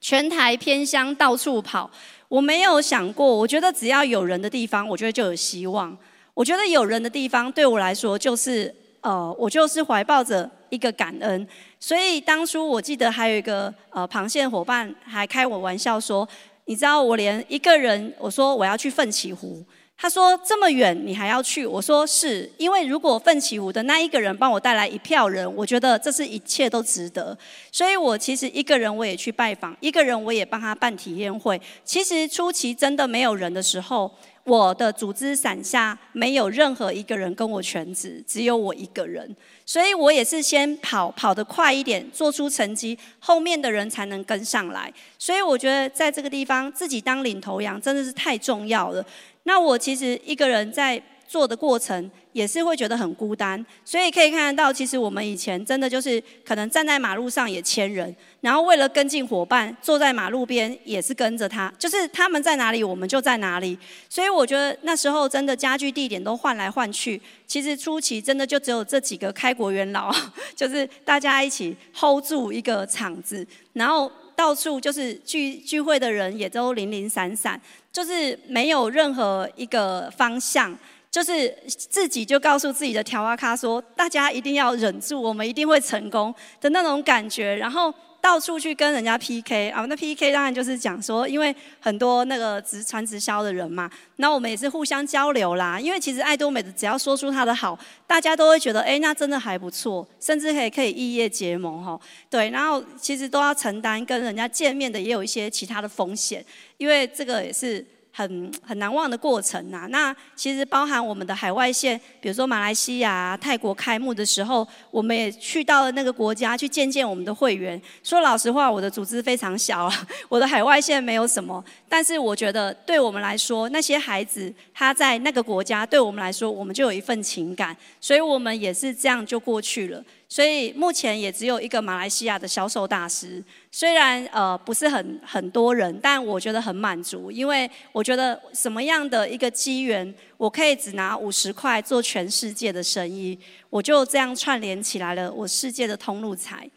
[0.00, 1.90] 全台偏乡到处跑，
[2.28, 3.26] 我没有想过。
[3.26, 5.96] 我觉得只要有人的地方，我觉得就有希望。
[6.40, 11.46] 我觉得有人的地方对我来说，就是呃，我就是怀抱着一个感恩。
[11.78, 16.26] 所以当初我记得还有一个呃螃蟹伙伴还开我玩笑说，
[16.64, 19.62] 你知道我连一个人，我说我要去奋起湖。
[20.02, 27.36] 他说：“这么远你还要去？”我说：“是因为如果奋起湖的那一个人帮我带来一票人，我觉得这是一切都值得。
[27.70, 31.60] 所以我其实一个人我也去拜访，一个人我也帮他办体验会。
[31.84, 34.10] 其实初期真的没有人的时候，
[34.44, 39.36] 我的组织伞下没有任何一个人跟我全职，只有我一个人。
[39.64, 44.92] 所以我也是先跑跑得快一点，做出成绩，后面的人才能跟上来。
[45.18, 49.04] 所以我觉得在这个地方自己当领头羊真的是太重要了。”
[49.44, 51.00] 那我其实一个人在
[51.30, 63.78] 做的过程，也是会觉得很孤单，所以可以看得到，其实我们以前真的就是可能站在马路上也牵人，然后为了跟进伙伴，坐在马路边也是跟着他，就是他们在哪里，我们就在哪里。
[64.08, 70.12] 所以我觉得那时候真的家具地点都换来换去，其实初期真的就只有这几个开国元老，
[70.56, 74.10] 就是大家一起 hold 住一个场子，然后。
[74.36, 77.60] 到处就是聚聚会的人也都零零散散，
[77.92, 80.74] 就是没有任何一个方向，
[81.10, 87.92] 就是自己就告诉自己的条啊咖说，大家一定要忍住，我们一定会成功的那种感觉，然后。
[88.22, 95.80] 到处去跟人家 PK 啊，那 PK 当然就是讲说，因为很多那个直传直销的人嘛，那我们也是互相交流啦。
[95.80, 101.98] 因为其实爱多美的只要说出他的好，大家都会觉得，哎，那真的还不错，甚至可以可以异业结盟哈。
[102.28, 106.44] 对，然后其实都要承担跟人家见面的也有一些其他的风险，
[106.76, 107.82] 因为这个也是。
[108.20, 117.80] 很很难忘的过程呐、那其实包含我们的海外线，比如说马来西亚、泰国开幕的时候，我们也去到了那个国家去见见我们的会员。
[118.02, 119.90] 说老实话，我的组织非常小，
[120.28, 121.64] 我的海外线没有什么。
[121.88, 130.04] 但是我觉得，对我们来说，那些孩子他在那个国家，对我们来说，我们就有一份情感，所以我们也是这样就过去了。
[130.28, 146.68] 所以目前也只有一个马来西亚的销售大师，虽然呃不是很很多人，但我觉得很满足，因为我觉得什么样的一个机缘，我可以只拿五十块做全世界的生意，我就这样串联起来了我世界的通路财。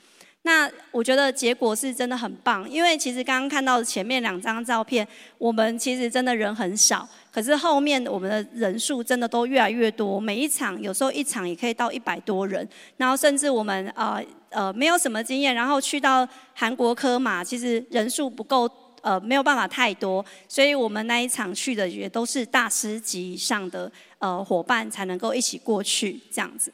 [0.45, 14.21] 那我觉得结果是真的很棒，因为其实刚刚看到前面两张照片，我们其实真的人很少，可是后面我们的人数真的都越来越多，每一场有时候一场也可以到一百多人，然后甚至我们呃
[14.53, 18.69] 呃没有什么经验，然后去到韩国科嘛，其实人数不够，
[19.01, 26.71] 呃没有办法太多，所以我们那一场去的也都是大师级以上的呃伙伴才能够一起过去这样子。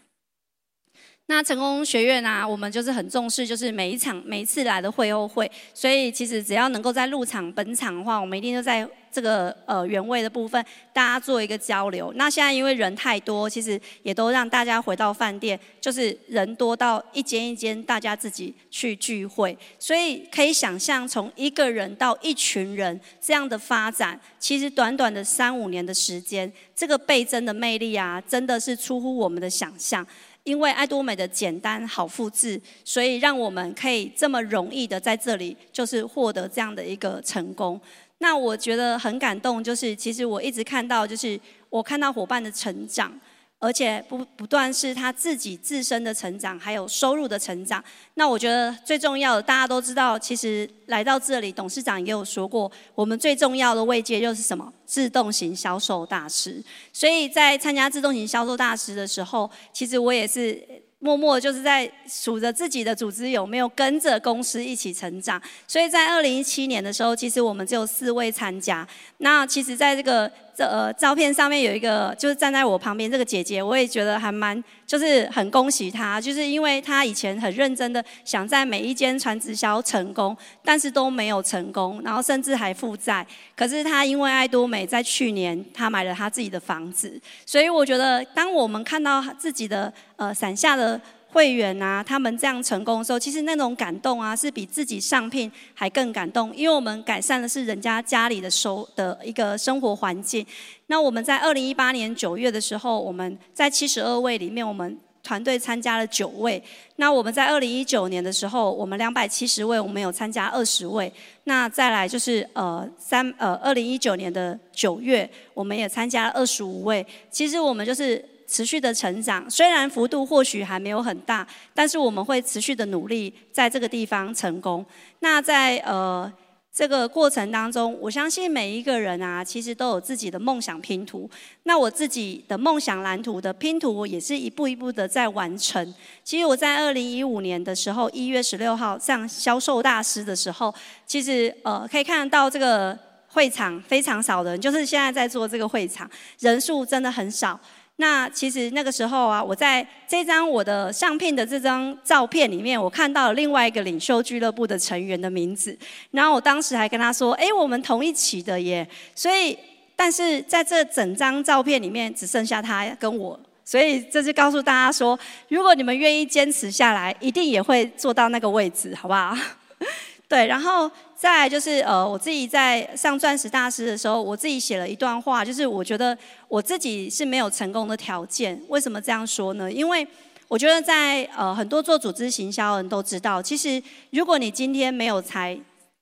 [1.29, 12.11] 那成功学院啊，我们就是很重视，就是每一场、每一次来的会后会，所以其实只要能够在入场本场的话，我们一定就在这个呃原位的部分，大家做一个交流。
[12.15, 30.03] 那现在因为人太多，其实也都让大家回到饭店，就是人多到一间一间，大家自己去聚会，所以可以想象从一个人到一群人这样的发展，其实短短的三五年的时间，这个倍增的魅力啊，真的是出乎我们的想象。
[30.49, 37.79] 因为爱多美的简单好复制，所以让我们可以这么容易的在这里就是获得这样的一个成功。
[38.17, 43.13] 那我觉得很感动，就是其实我一直看到，就是我看到伙伴的成长。
[43.59, 47.83] 而且不不断是他自己自身的成长，还有收入的成长。
[48.15, 54.73] 那我觉得最重要的，大家都知道，其实来到这里，董事长也有说过，我们最重要的位阶就是什么？
[54.85, 56.63] 自动型销售大师。
[56.91, 60.65] 所以在参加自动型销售大师的时候，其实我也是。
[61.01, 68.85] 默默就是在数着自己的组织有没有跟着公司一起成长，所以在二零一七年的时候，其实我们只有四位参加。
[69.19, 83.25] 那其实，在这个这呃照片上面有一个，就是站在我旁边这个姐姐，我也觉得还蛮，就是很恭喜她，就是因为她以前很认真的想在每一间传直销成功，但是都没有成功，然后甚至还负债。
[83.55, 90.99] 可是她因为爱多美，在去年她买了她自己的房子，所以我觉得，当我们看到自己的呃伞下的。
[91.31, 100.43] 会员啊，他们这样成功的时候，其实那种感动啊，是比自己上聘还更感动，因为我们改善的是人家家里的收的一个生活环境。
[100.87, 106.61] 那我们在二零一八年九月的时候，我们在七十二位里面，我们团队参加了九位。
[106.95, 111.13] 那我们在二零一九年的时候，我们两百七十位，我们有参加二十位。
[111.43, 117.05] 那再来就是呃三呃二零一九年的九月，我们也参加了二十五位。
[117.29, 118.25] 其实我们就是。
[118.49, 124.83] 持续的成长，虽然幅度或许还没有很大，但是我们会持续的努力，在这个地方成功。
[125.19, 126.31] 那在呃
[126.73, 131.29] 这个过程当中，我相信每一个人啊，其实都有自己的梦想拼图。
[131.63, 135.93] 那我自己的梦想蓝图的拼图，也是一步一步的在完成。
[136.23, 140.73] 其实我在二零一五年的时候，一月十六号上销售大师的时候，
[141.05, 142.97] 其实呃可以看到这个。
[143.31, 146.09] 会场非常少的人，就是现在在做这个会场，
[146.39, 147.59] 人数真的很少。
[148.01, 155.77] 那其实那个时候啊，我在这张我的相片的这张照片里面，我看到了另外一个领袖俱乐部的成员的名字。
[156.11, 159.57] 然后我当时还跟他说：“哎，我们同一期的耶。”所以，
[159.97, 163.37] 但是在这整张照片里面，只剩下他跟我。
[163.65, 169.35] 所以这就告诉大家说，如果你们愿意坚持下来，一定也会坐到那个位置，好不好？
[170.29, 170.89] 对，然后。
[171.19, 176.17] 再来就是呃，我自己在上钻石大师的时候，我自己写了一段话，就是我觉得
[176.47, 178.57] 我自己是没有成功的条件。
[178.69, 179.69] 为什么这样说呢？
[179.69, 180.07] 因为
[180.47, 185.59] 我觉得在呃很多做组织行销的人都知道，其实如果你今天没有财。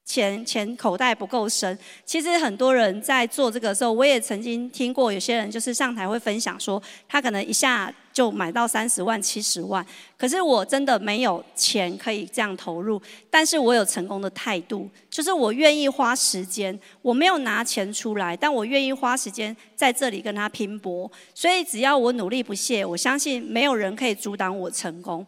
[0.09, 9.85] 钱钱口袋不够深，其实很多人在做这个时候，我也曾经听过有些人就是上台会分享说，他可能一下就买到三十万、七十万。
[10.17, 12.99] 可是我真的没有钱可以这样投入，
[13.29, 21.11] 但是我有成功的态度，就是我愿意花时间，我没有拿钱出来，但我愿意花时间在这里跟他拼搏。
[21.35, 25.23] 所以只要我努力不懈，我相信没有人可以阻挡我成功。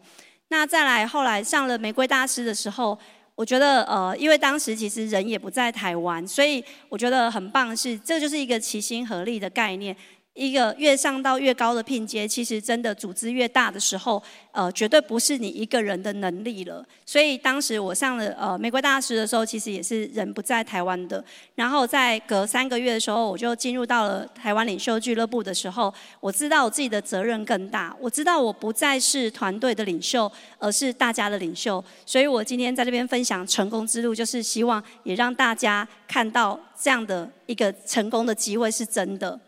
[0.48, 2.98] 那再来后来上了玫瑰大师的时候。
[3.36, 9.96] 我觉得，呃，因为当时其实人也不在台湾，所以我觉得很棒是，这就是一个齐心合力的概念。
[10.34, 14.22] 一个越上到越高的聘阶，其实真的组织越大的时候，
[14.52, 16.86] 呃，绝对不是你一个人的能力了。
[17.04, 21.22] 所以当时我上了呃玫瑰大师的时候，其实也是人不在台湾的。
[21.56, 31.84] 然后在隔三个月的时候，我就进入到了台湾领袖俱乐部的时候，我知道我自己的责任更大，我知道我不再是团队的领袖，而是大家的领袖。
[32.06, 39.38] 所以我今天在这边分享成功之路，就是希望也让大家看到这样的一个成功的机会是真的。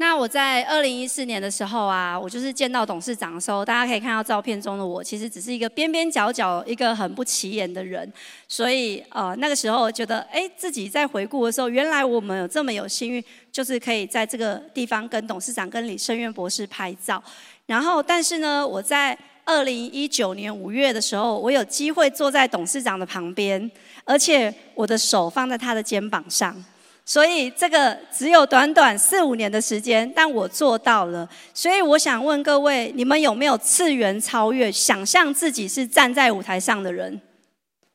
[0.00, 8.10] 那我在二零一四年的时候啊，我就是见到董事长的时候，大家可以看到照片中的我，其实只是一个边边角角、一个很不起眼的人。
[8.48, 13.22] 所以呃，那个时候觉得，哎，自己在回顾的时候，原来我们有这么有幸运，
[13.52, 17.22] 就是可以在这个地方跟董事长、跟李胜渊博士拍照。
[17.66, 23.70] 然后，但是呢，我在二零一九年五月的时候，我有机会坐在董事长的旁边，
[24.04, 26.64] 而且我的手放在他的肩膀上。
[27.04, 31.28] 所以这个只有短短四五年的时间，但我做到了。
[31.52, 37.20] 所以我想问各位，你们有没有次元超越，想象自己是站在舞台上的人？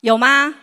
[0.02, 0.54] 有吗？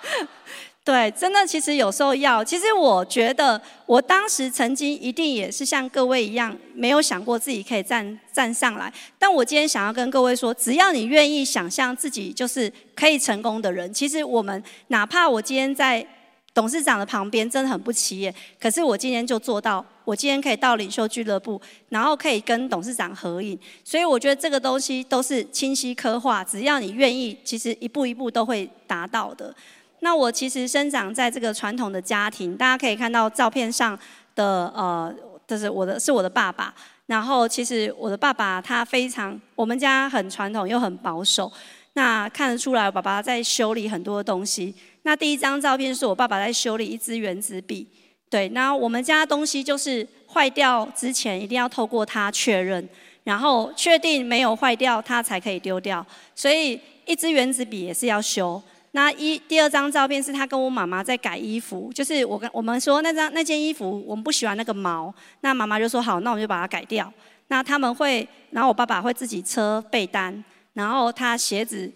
[0.82, 2.42] 对，真的，其实有时候要。
[2.42, 8.90] 其实我觉得，我当时曾经一定也是像各位一样，没有想过自己可以站站上来。
[9.18, 16.06] 但我今天想要跟各位说，只要你愿意想象自己就是可以成功的人，其实我们哪怕我今天在。
[16.54, 29.54] 董事长的旁边真的很不起眼，可是我今天就做到，我今天可以到领袖俱乐部，然后可以跟董事长合影，所以我觉得这个东西都是清晰刻画，只要你愿意，其实一步一步都会达到的。
[30.00, 33.96] 那我其实生长在这个传统的家庭，大家可以看到照片上
[34.34, 35.14] 的呃，
[35.46, 36.74] 就是我的是我的爸爸，
[37.06, 41.52] 然后其实我的爸爸他非常，我们家很传统又很保守，
[41.92, 44.74] 那看得出来我爸爸在修理很多东西。
[45.08, 47.86] 那第一张照片是我爸爸在修理一支原子笔，
[48.28, 48.46] 对。
[48.50, 52.86] 那我们家东西就是坏掉之前一定要透过他确认，
[53.24, 56.06] 然后确定没有坏掉，他才可以丢掉。
[56.34, 58.62] 所以一支原子笔也是要修。
[58.90, 67.10] 那一第二张照片是他跟我妈妈在改衣服，就是我跟我们说那张那件衣服我们不喜欢那个毛，那妈妈就说好，那我们就把它改掉。
[67.46, 70.44] 那他们会，然后我爸爸会自己车被单，
[70.74, 71.90] 然后他鞋子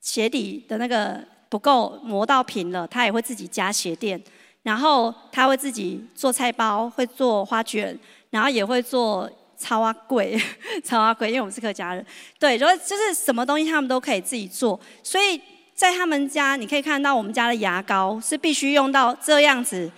[0.00, 1.22] 鞋底的那个。
[1.54, 4.20] 不够磨到平了，他也会自己加鞋垫，
[4.64, 7.96] 然后他会自己做菜包，会做花卷，
[8.30, 10.36] 然后也会做草仔粿，
[10.82, 12.04] 草仔粿，因为我们是客家人，
[12.40, 15.40] 对，就就是什么东西他们都可以自己做，所以
[15.76, 19.88] 在他们家你可以看到我们家的牙膏是必须用到这样子，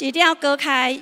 [0.00, 1.00] 一定要割开，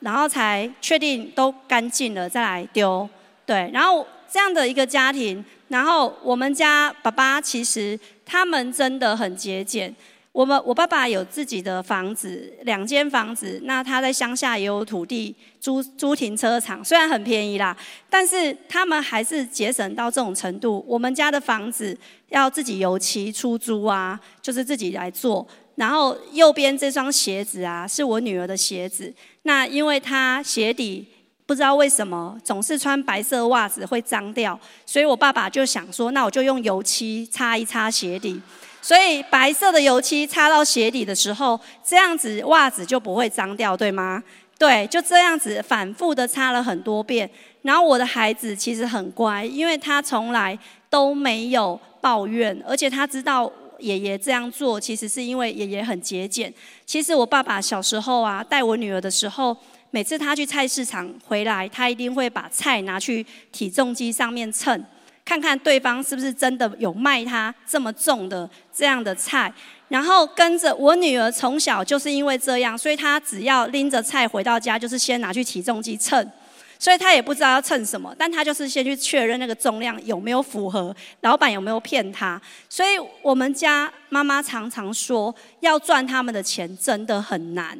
[0.00, 3.06] 然后才确定都干净了再来丢，
[3.44, 7.98] 对，然后这样的一个家庭，然后我们家爸爸其实。
[8.32, 9.92] 他们真的很节俭。
[10.30, 13.60] 我们我爸爸有自己的房子，两间房子。
[13.64, 17.76] 那他在乡下也有土地，租租停车场，虽然很便宜啦，
[18.08, 20.84] 但是他们还是节省到这种程度。
[20.86, 21.98] 我们家的房子
[22.28, 25.44] 要自己油漆出租啊，就是自己来做。
[25.74, 29.12] 然后右边这双鞋子啊，是我女儿的鞋子。
[29.42, 31.08] 那因为她鞋底
[31.50, 38.40] 不知道为什么总是穿白色袜子会脏掉，所以我爸爸就想说，那我就用油漆擦一擦鞋底。
[38.80, 44.22] 所以白色的油漆擦到鞋底的时候，这样子袜子就不会脏掉，对吗？
[44.56, 47.28] 对，就这样子反复的擦了很多遍。
[47.62, 50.56] 然后我的孩子其实很乖，因为他从来
[50.88, 56.54] 都没有抱怨，而且他知道爷爷这样做，其实是因为爷爷很节俭。
[56.86, 59.56] 其实我爸爸小时候啊，带我女儿的时候，
[59.90, 64.84] 每次他去菜市场回来，他一定会把菜拿去体重机上面称，
[65.24, 69.52] 看看对方是不是真的有卖他这么重的这样的菜。
[69.88, 76.30] 然后跟着我女儿从小就是因为这样，所以她只要拎着菜回到家，就是先拿去体重机称。
[76.78, 82.40] 所以他也不知道要称什么，但他就是先去确认那个重量有没有符合，老板有没有骗他。
[82.70, 87.78] 所以我们家妈妈常常说，要赚他们的钱真的很难。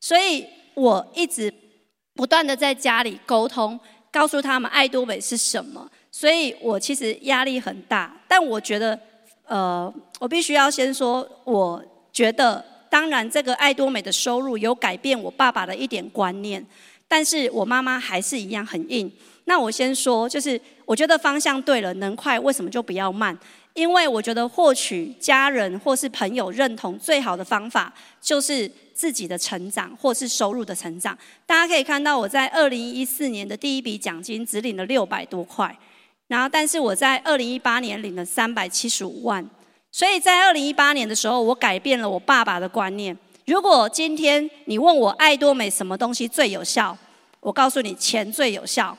[0.00, 0.46] 所以
[0.78, 1.52] 我一直
[2.14, 3.78] 不断的在家里沟通，
[4.12, 5.90] 告诉他们爱多美是什么。
[6.12, 8.98] 所以我其实压力很大，但我觉得，
[9.44, 16.64] 呃，我必须要先说，我觉得，当然这个爱多美的收入有改变我爸爸的一点观念。
[17.10, 19.10] 但是我妈妈还是一样很硬。
[19.44, 23.36] 那我先说，就是我觉得方向对了，能快为什么就不要慢？
[23.78, 31.16] 因为我觉得获取家人或是朋友认同最好的方法，就是自己的成长或是收入的成长。
[31.46, 35.72] 大家可以看到，我在二零一四年的第一笔奖金只领了六百多块，
[36.26, 39.48] 然后但是我在二零一八年领了三百七十五万。
[39.92, 43.16] 所以在二零一八年的时候，我改变了我爸爸的观念。
[43.46, 46.98] 如果今天你问我爱多美什么东西最有效，
[47.38, 48.98] 我告诉你钱最有效，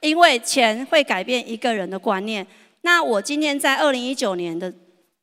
[0.00, 2.46] 因为钱会改变一个人的观念。
[2.84, 4.70] 那我今天在二零一九年的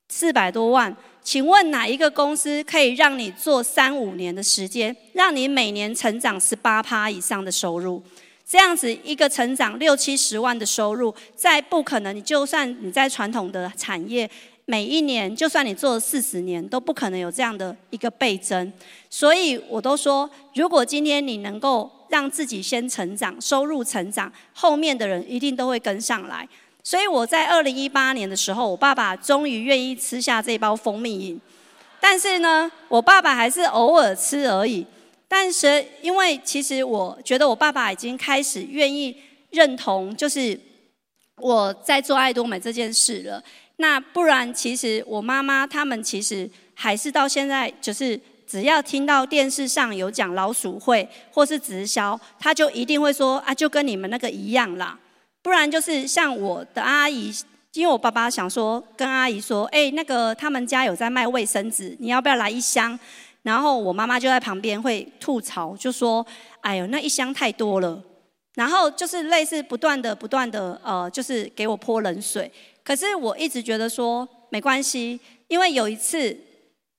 [0.10, 8.02] 四百多万，请问哪一个公司可以让你做三五年的时间，让你每年成长十八趴以上的收入？
[8.44, 14.28] 这样子一个成长六七十万的收入，在不可能，你就算你在传统的产业。
[14.66, 18.72] 每一年，就算你做了四十年，都不可能有这样的一个倍增。
[19.10, 26.48] 所以我都说，如果今天你能够让自己先成长，收入成长，后面的人一定都会跟上来。
[26.84, 31.40] 所以我在二零一八年的时候，我爸爸终于愿意吃下这包蜂蜜饮。
[32.00, 34.86] 但是呢，我爸爸还是偶尔吃而已。
[35.28, 39.16] 但是因为其实我觉得我爸爸已经开始愿意
[39.52, 40.60] 认同，就是
[41.38, 43.42] 我在做爱多美这件事了。
[43.78, 55.00] 那不然，其实我妈妈他们其实还是到现在，就是只要听到电视上有讲老鼠会或是直销，他就一定会说啊，就跟你们那个一样啦。
[55.42, 57.34] 不然就是像我的阿姨，
[57.74, 62.98] 因为我爸爸想说跟阿姨说，哎，那个他们家有在卖卫生纸，你要不要来一箱？
[63.44, 66.24] 然后我妈妈就在旁边会吐槽，就说，
[66.60, 68.02] 哎呦，那一箱太多了。
[68.54, 72.52] 然后就是类似不断的、不断的，呃，就是给我泼冷水。
[72.84, 76.38] 可是我一直觉得说没关系，因为有一次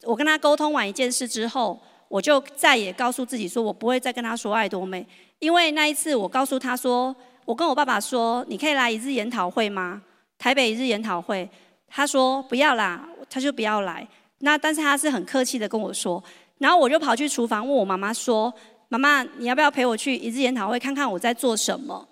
[0.05, 1.79] 我跟他沟通完一件事之后，
[2.09, 5.07] 我就再也告诉自己说我不会再跟他说爱多美，
[5.39, 7.15] 因为那一次我告诉他说，
[7.45, 10.03] 我跟我爸爸说，你可以来一日研讨会吗？
[10.39, 11.49] 台北一日研讨会，
[11.89, 14.07] 他说不要啦，他就不要来。
[14.39, 16.23] 那但是他是很客气的跟我说，
[16.59, 18.53] 然后我就跑去厨房问我妈妈说，
[18.89, 22.09] 妈妈你要不要陪我去一日研讨会看看我在做什么？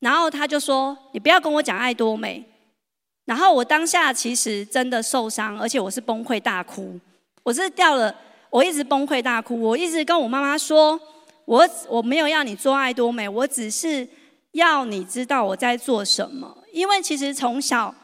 [0.00, 2.44] 然后他就说你不要跟我讲爱多美。
[3.24, 6.98] 然后我当下其实真的受伤，而且我是崩溃大哭。
[7.42, 8.14] 我是掉了，
[8.50, 9.60] 我一直崩溃大哭。
[9.60, 10.98] 我一直跟我妈妈说，
[11.44, 14.06] 我我没有要你做爱多美，我只是
[14.56, 16.58] 要你知道我在做什么。
[16.72, 17.94] 因为其实从小，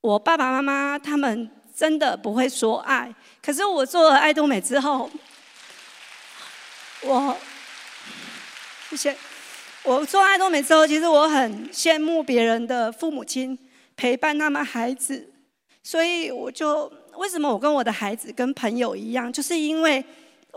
[0.00, 3.12] 我爸爸妈妈他们真的不会说爱，
[3.42, 5.10] 可是我做了爱多美之后，
[7.02, 7.36] 我
[8.90, 9.16] 谢谢。
[9.82, 13.58] 我做爱多美之后，其实我很羡慕别人的父母亲。
[13.98, 15.32] 陪伴他们孩子，
[15.82, 20.04] 所以我就为什么我跟我的孩子跟朋友一样，就是因为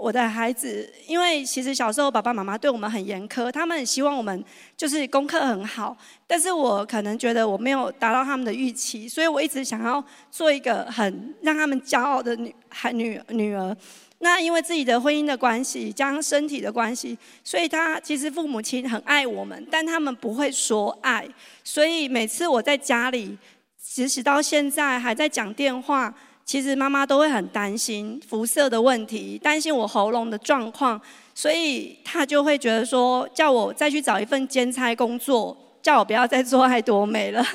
[0.02, 4.44] 我的孩子，因为其实小时候爸爸妈妈对我们很严苛，他们很希望我们
[4.78, 5.96] 就是功课很好，
[6.26, 13.76] 但是我可能觉得我没有达到他们的预期，所以我一直想要做一个很让他们骄傲的女孩女女儿。
[14.22, 21.26] 那因为自己的婚姻的关系，加上身体的关系，所以他其实父母亲很爱我们，但他们不会说爱。
[21.64, 23.38] 所以每次我在家里，
[23.82, 26.14] 即使到现在还在讲电话，
[26.50, 31.00] 其实妈妈都会很担心辐射的问题，担心我喉咙的状况，
[31.36, 37.46] 所以她就会觉得说，叫我再去找一份兼差工作，叫我不要再做爱多美了。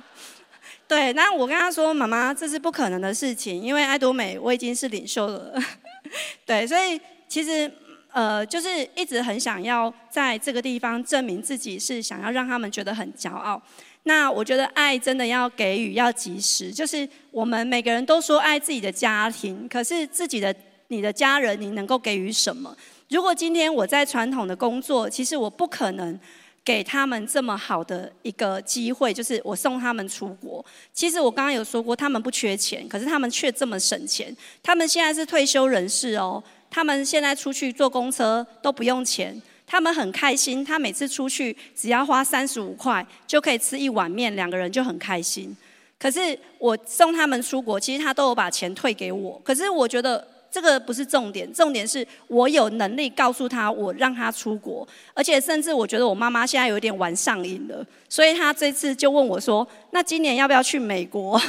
[0.88, 5.52] 对，那我跟她说，妈妈，这是不可能的事情，因为爱多美我已经是领袖了。
[6.46, 6.98] 对，所以
[7.28, 7.70] 其实
[8.10, 13.60] 呃，就是一直很想要在这个地方证明自己，是想要让他们觉得很骄傲。
[14.04, 16.70] 那我觉得爱真的要给予，要及时。
[16.70, 20.54] 就是我们每个人都说爱自己的家庭，可是自己的
[20.88, 22.76] 你的家人，你能够给予什么？
[23.08, 26.18] 如果今天我在传统的工作，其实我不可能
[26.64, 30.64] 给他们这么好的一个机会，就是我送他们出国。
[30.92, 34.34] 其实我刚刚有说过，他们不缺钱，可是他们却这么省钱。
[34.62, 40.64] 他们现在是退休人士哦，他们现在出去坐公车都不用钱，他们很开心。
[40.64, 45.56] 他每次出去只要花三十五块就可以吃一碗面，两个人就很开心。
[45.98, 49.40] 可是我送他们出国，其实他都有把钱退给我。
[49.44, 50.28] 可是我觉得。
[50.54, 61.42] 这个不是重点，重点是我有能力告诉他，我让他出国，而且甚至我觉得我妈妈现在有点玩上瘾了，所以他这次就问我说：“那今年要不要去美国？”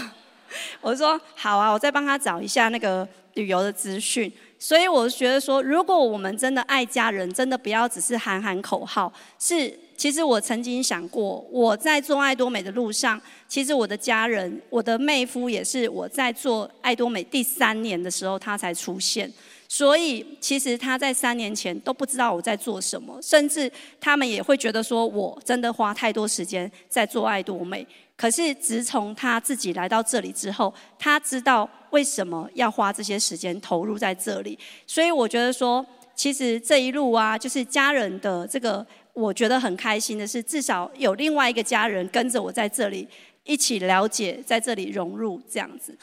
[0.81, 9.79] 我说：“好啊，我再帮他找一下那个旅游的资讯。”所以我觉得说，如果我们真的爱家人，真的不要只是喊喊口号，是。
[9.97, 19.31] 其实我曾经想过，我在做爱多美的路上，其实我的家人，我的妹夫也是我在做爱多美第三年的时候，他才出现。
[19.69, 27.87] 所以其实他在三年前都不知道我在做什么，甚至他们也会觉得说我真的花太多时间在做爱多美。
[28.17, 34.57] 可是自从他自己来到这里之后，他知道为什么要花这些时间投入在这里。
[34.87, 35.85] 所以我觉得说，
[36.15, 38.85] 其实这一路啊，就是家人的这个。
[39.15, 43.07] 我觉得很开心的是，至少有另外一个家人跟着我在这里
[43.45, 45.97] 一起了解，在这里融入这样子。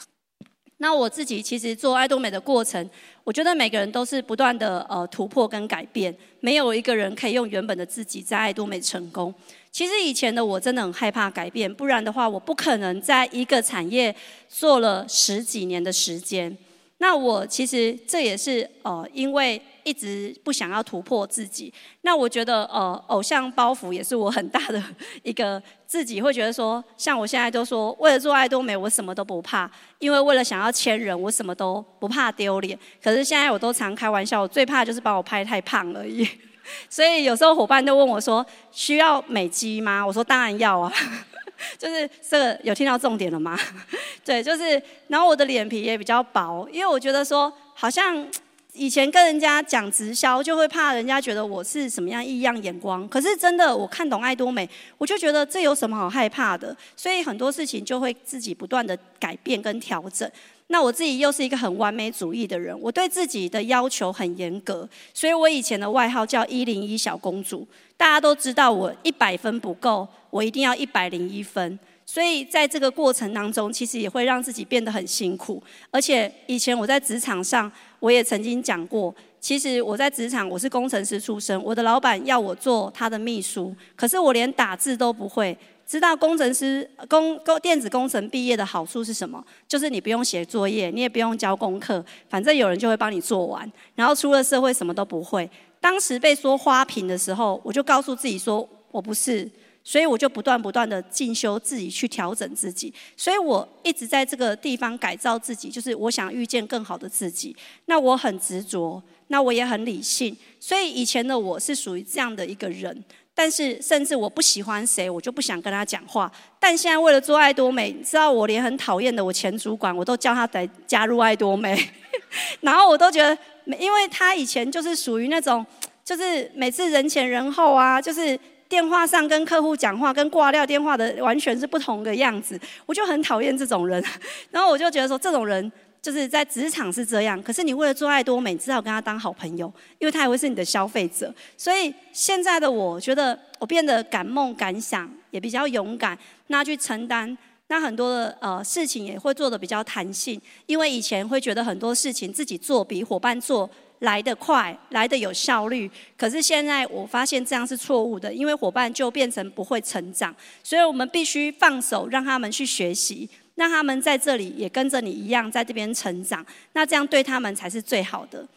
[0.77, 2.89] 那我自己其实做爱多美的过程，
[3.23, 9.31] 我觉得每个人都是不断的呃突破跟改变，没有一个人可以用原本的自己在爱多美成功。
[9.73, 14.15] 其实以前的我真的很害怕改变，不然的话我不可能在一个产业
[14.47, 16.57] 做了十几年的时间。
[16.99, 19.61] 那我其实这也是呃因为。
[19.85, 24.81] 一直不想要突破自己，那我觉得呃，偶像包袱也是我很大的
[25.23, 29.69] 一个自己会觉得说，像我现在都说，为了做爱多美，我什么都不怕，
[29.99, 32.79] 因为为了想要签人，我什么都不怕丢脸。
[33.03, 36.25] 可是现在我都常开玩笑，我最怕就是把我拍太胖而已。
[36.89, 40.05] 所以有时候伙伴都问我说，需要美肌吗？
[40.05, 40.91] 我说当然要啊，
[41.77, 43.59] 就是这个有听到重点了吗？
[44.25, 48.27] 对，就是然后我的脸皮也比较薄，因为我觉得说好像。
[48.75, 53.07] 以前跟人家讲直销，就会怕人家觉得我是什么样异样眼光。
[53.07, 56.75] 可是真的，我看懂爱多美，我就觉得这有什么好害怕的？
[56.95, 60.27] 所以很多事情就会自己不断的改变跟调整。
[60.67, 67.67] 那我自己又是一个很完美主义的人，我对自己的要求很严格，所以我以前的外号叫一零一小公主。
[67.95, 71.77] 大家都知道我一百分不够，我一定要一百零一分。
[72.05, 75.61] 所以在这个过程当中，其实也会让自己变得很辛苦。
[75.89, 85.57] 而且以前我在职场上，我也曾经讲过，其实我在职场我是工程师出身，我的老板要我做他的秘书，可是我连打字都不会。
[85.85, 89.43] 知道工程师工工电子工程毕业的好处是什么？
[89.67, 93.71] 就是你不用写作业，你也不用交功课，反正有人就会帮你做完。
[93.95, 95.49] 然后出了社会什么都不会。
[95.79, 99.49] 当时被说花瓶的时候，我就告诉自己说，我不是。
[99.85, 102.93] 所以我就不断不断的进修自己，去调整自己。
[103.17, 107.53] 所以我一直在这个地方改造自己，就是我想遇见更好的自己。
[107.87, 110.33] 那我很执着，那我也很理性。
[110.57, 113.03] 所以以前的我是属于这样的一个人，
[113.35, 116.31] 但是甚至我不喜欢谁，我就不想跟他讲话。
[116.59, 121.77] 但现在为了做爱多美，你知道我连很讨厌的我前主管，我都叫他来加入爱多美。
[122.61, 123.37] 然后我都觉得，
[123.77, 125.65] 因为他以前就是属于那种，
[126.03, 128.39] 就是每次人前人后啊，就是。
[128.69, 134.03] 电话上跟客户讲话，跟挂掉电话的完全是不同的样子，我就很讨厌这种人。
[134.49, 135.71] 然后我就觉得说，这种人
[136.03, 141.33] 就是在职场是这样，可是你为了做爱多美，你只好跟他当好朋友，因为他也会是你的消费者。
[141.57, 146.15] 所以现在的我觉得，我变得敢梦敢想，也比较勇敢，
[146.47, 147.35] 那去承担，
[147.67, 153.69] 那很多的呃事情也会做得比较弹性，因为以前会觉得很多事情自己做比伙伴做。
[153.99, 155.89] 来得快，来得有效率。
[156.17, 166.45] 可是现在我发现这样是错误的，因为伙伴就变成不会成长，所以我们必须放手，让他们去学习，让他们在这里也跟着你一样在这边成长。
[166.73, 168.47] 那这样对他们才是最好的。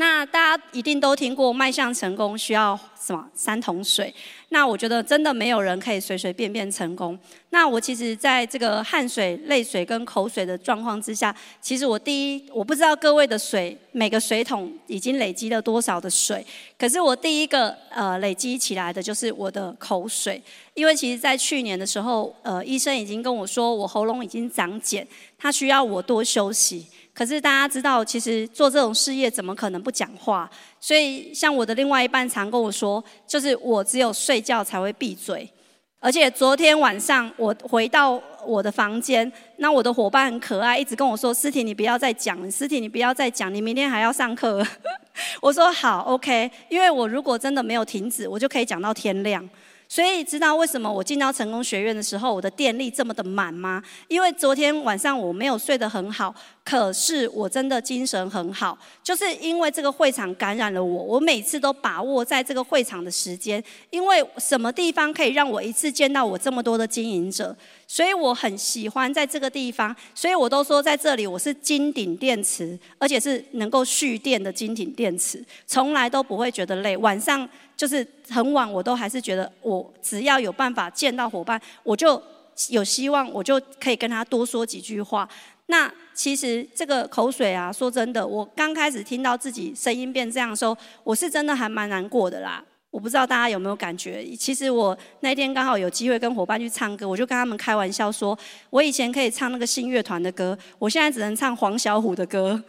[0.00, 3.28] 那大家一定都听过，迈向成功需要什么？
[3.34, 4.14] 三桶水。
[4.50, 7.18] 那我觉得真的没有人可以随随便便成功。
[7.50, 16.46] 那我其实在这个汗水、泪水跟口水的状况之下，其实我第一，我不知道各位的水每个水桶已经累积了多少的水。
[16.78, 20.40] 可是我第一个呃累积起来的就是我的口水，
[20.74, 25.04] 因为其实在去年的时候，呃医生已经跟我说我喉咙已经长茧，
[25.36, 26.86] 他需要我多休息。
[27.18, 30.48] 可是大家知道，其实做这种事业怎么可能不讲话？
[30.78, 35.50] 所以像我的另外一半常跟我说，就是我只有睡觉才会闭嘴。
[35.98, 44.64] 而且昨天晚上我回到我的房间，那我的伙伴很可爱，一直跟我说：“思婷，你不要再讲，思婷，你不要再讲，你明天还要上课。
[45.42, 49.44] ”我说：“好，OK。”因为我如果真的没有停止，我就可以讲到天亮。
[49.90, 53.82] 所以知道为什么我进到成功学院的时候，我的电力这么的满吗？
[54.06, 56.32] 因为昨天晚上我没有睡得很好，
[56.68, 61.02] 可是我真的精神很好，就是因为这个会场感染了我。
[61.02, 67.56] 我每次都把握在这个会场的时间，因为什么地方可以让我一次见到我这么多的经营者？
[67.86, 76.94] 所以我很喜欢在这个地方，所以我都说在这里我是金顶电池，而且是能够蓄电的金顶电池，从来都不会觉得累。
[76.98, 77.48] 晚上
[77.78, 82.22] 就是很晚，我都还是觉得我只要有办法见到伙伴，我就
[82.68, 85.26] 有希望，我就可以跟他多说几句话。
[85.70, 92.60] 那其实这个口水啊，说真的，我刚开始听到自己声音变这样的时候，我是真的还蛮难过的啦。
[92.90, 94.26] 我不知道大家有没有感觉？
[94.34, 98.36] 其实我那天刚好有机会跟伙伴去唱歌，我就跟他们开玩笑说，
[98.70, 102.60] 我以前可以唱那个信乐团的歌，我现在只能唱黄小琥的歌，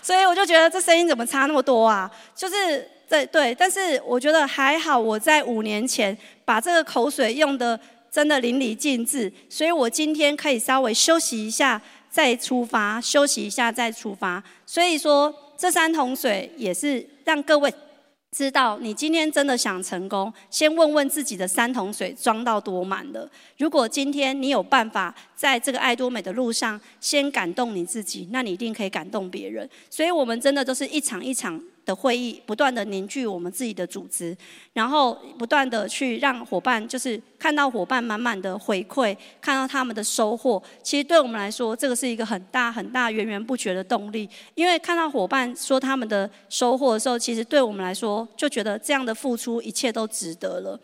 [0.00, 2.08] 所以我就觉得这声音怎么差那么多啊？
[2.32, 11.82] 就是对对，但是我觉得还好，我在五年前把这个口水用得真的淋漓尽致，所以我今天可以稍微休息一下
[12.12, 14.44] 再出发，休息一下再出发。
[14.66, 17.72] 所以说这三桶水也是让各位。
[18.34, 23.28] 知道你今天真的想成功，先问问自己的三桶水装到多满了。
[23.58, 29.68] 如果今天你有办法在这个爱多美的路上先感动你自己，那你一定可以感动别人。
[29.90, 31.62] 所以，我们真的都是一场一场。
[31.84, 34.36] 的会议不断的凝聚我们自己的组织，
[34.72, 40.62] 然后不断的去让伙伴，就是看到伙伴满满的回馈，看到他们的收获。
[40.82, 44.28] 其实对我们来说，这个是一个很大很大源源不绝的动力。
[44.54, 50.78] 因为看到伙伴说他们的收获的时候，其实对我们来说就觉得这样的付出一切都值得了。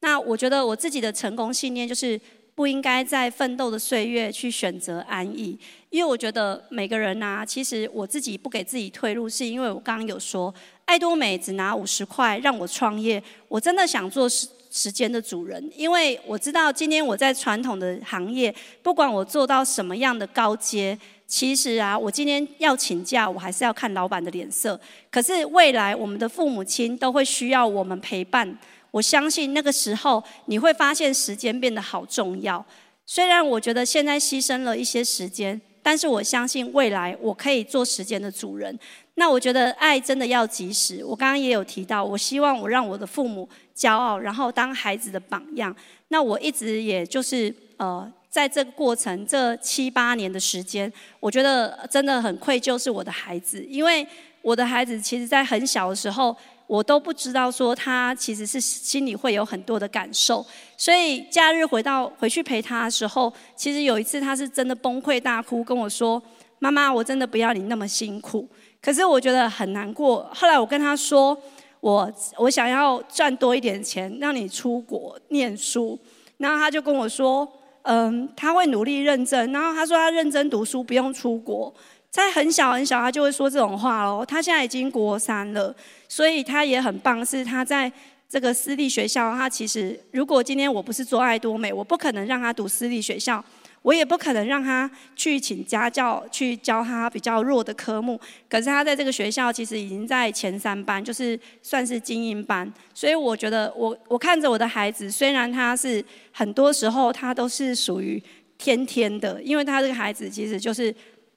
[0.00, 2.20] 那我觉得我自己的成功信念就是。
[2.54, 5.58] 不应该在奋斗的岁月去选择安逸，
[5.90, 24.78] 因为我觉得每个人呐、其实我自己不给自己退路，是因为我刚刚有说，爱多美只拿五十块让我创业，我真的想做时时间的主人，因为我知道今天我在传统的行业，不管我做到什么样的高阶，其实啊，我今天要请假，我还是要看老板的脸色。
[25.10, 28.56] 可是未来我们的父母亲都会需要我们陪伴。
[28.94, 32.64] 我相信那个时候你会发现时间变得好重要。
[33.04, 38.78] 虽然我觉得现在牺牲了一些时间，但是我相信未来我可以做时间的主人。
[39.16, 41.04] 那我觉得爱真的要及时。
[41.04, 45.74] 我刚刚也有提到，我希望我让我的父母骄傲，然后当孩子的榜样。
[46.08, 54.06] 那我一直也就是呃，在这个过程这七八年的时间，我觉得真的很愧疚是我的孩子，因为
[54.40, 56.36] 我的孩子其实在很小的时候。
[56.66, 60.44] 我都不知道说他其实是心里会有很多的感受，
[60.76, 66.22] 所以假日回到回去陪他的时候，其实有一次他是真的崩溃大哭，跟我说
[66.58, 68.48] ：“妈妈，我真的不要你那么辛苦。”
[68.80, 70.28] 可是我觉得很难过。
[70.34, 71.36] 后来我跟他说
[71.80, 75.98] ：“我我想要赚多一点钱，让你出国念书。”
[76.38, 77.46] 然后他就跟我说
[77.82, 81.72] ：“嗯，他会努力认真。”然后他说：“他认真读书，不用出国。”
[82.10, 84.24] 在很小很小，他就会说这种话哦。
[84.26, 85.74] 他现在已经国三了，
[86.14, 87.26] 所以他也很棒。
[87.26, 87.90] 是他在
[88.28, 93.44] 这个私立学校，他其实如果今天我不是做爱多美，我不可能让他读私立学校，
[93.82, 98.20] 我也不可能让他去请家教去教他比较弱的科目。
[98.48, 102.72] 可是他在这个学校，其实已经在前三班，就是算是精英班。
[102.94, 108.22] 所以我觉得我，我看着我的孩子，虽然他是很多时候他都是属于
[108.56, 110.94] 天天的，因为他这个孩子其实就是。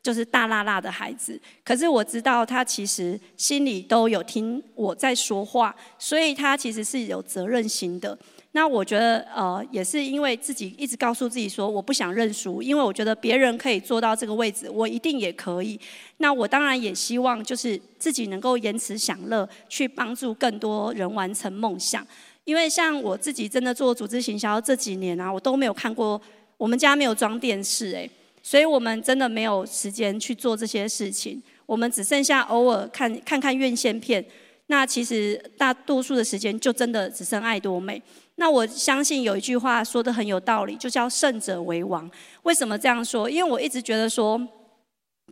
[0.08, 8.18] 就是大辣辣的孩子，可是我知道他其实心里都有听我在说话，所以他其实是有责任心的。
[8.54, 15.78] 那我觉得，呃，也是因为自己一直告诉自己说，我不想认输，因为我觉得别人可以做到这个位置，我一定也可以。
[16.20, 22.08] 那我当然也希望，就是自己能够延迟享乐，去帮助更多人完成梦想。
[22.46, 26.20] 因为像我自己真的做组织行销这几年啊，我都没有看过，
[26.56, 28.10] 我们家没有装电视，哎。
[28.48, 34.26] 所以我们真的没有时间去做这些事情，我们只剩下偶尔看看看院线片。
[34.68, 38.02] 那其实大多数的时间就真的只剩爱多美。
[38.36, 42.10] 那我相信有一句话说得很有道理，就叫胜者为王。
[42.44, 43.30] 为什么这样说？
[43.30, 44.42] 因为我一直觉得说，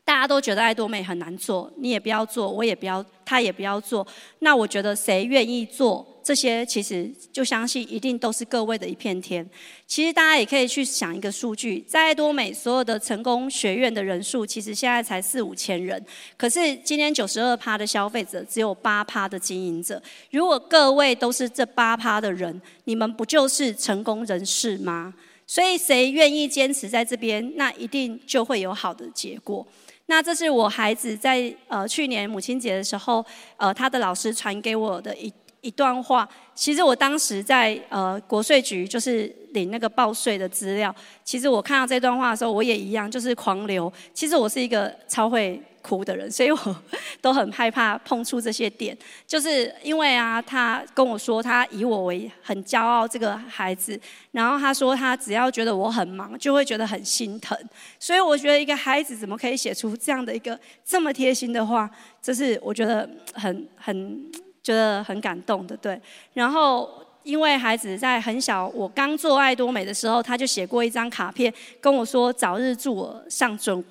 [0.03, 4.05] 大家都觉得爱多美很难做，你也不要做，我也不要，他也不要做。
[4.39, 6.05] 那我觉得谁愿意做？
[6.26, 9.47] 这些其实就相信一定都是各位的一片天。
[9.86, 16.03] 其实大家也可以去想一个数据，在多美所有的成功学院的人数，其实现在才四五千人。
[16.36, 20.01] 可是今天九十二趴的消费者，只有八趴的经营者。
[20.32, 25.13] 如果各位都是这八趴的人，你们不就是成功人士吗？
[25.45, 29.63] 所以谁愿意坚持在这边，那一定就会有好的结果。
[30.07, 33.23] 那这是我孩子在呃去年母亲节的时候，
[33.57, 35.32] 呃他的老师传给我的一
[35.66, 36.28] 一段话。
[36.53, 43.91] 其实我当时在呃国税局就是领那个报税的资料，其实我看到这段话的时候，我也一样就是狂流。
[44.13, 45.61] 其实我是一个超会。
[45.86, 46.76] 哭的人，所以我
[47.22, 48.97] 都很害怕碰触这些点，
[49.28, 53.99] 就是因为啊，他跟我说他以我为很骄傲这个孩子，
[54.32, 57.55] 然后他说他只要觉得我很忙，就会觉得很心疼，
[57.99, 61.88] 所以我觉得一个孩子怎么可以写出这样的一个这么贴心的话，
[62.20, 64.32] 这是我觉得很很
[64.66, 66.01] 觉得很感动的，对。
[66.34, 66.89] 然后
[67.22, 73.84] 因为孩子在很小，我刚做爱多美的时候，他就写过一张卡片跟我说，早日祝我上尊。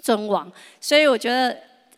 [0.00, 0.48] 尊王，
[0.80, 1.48] 所以我觉得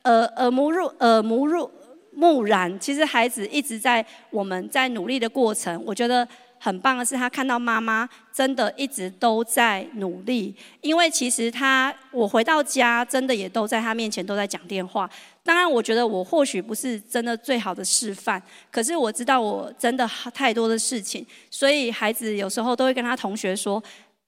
[0.04, 1.70] 耳耳目入耳目入
[2.12, 6.26] 目染，其实孩子一直在我们在努力的过程，我觉得
[6.62, 15.10] 很棒的是他看到妈妈真的一直都在努力，因为其实他我回到家真的也都在他面前都在讲电话。
[15.42, 18.40] 当然，我觉得我或许不是真的最好的示范，
[18.70, 23.82] 可是我知道我真的太多的事情，所以孩子有时候都会跟他同学说。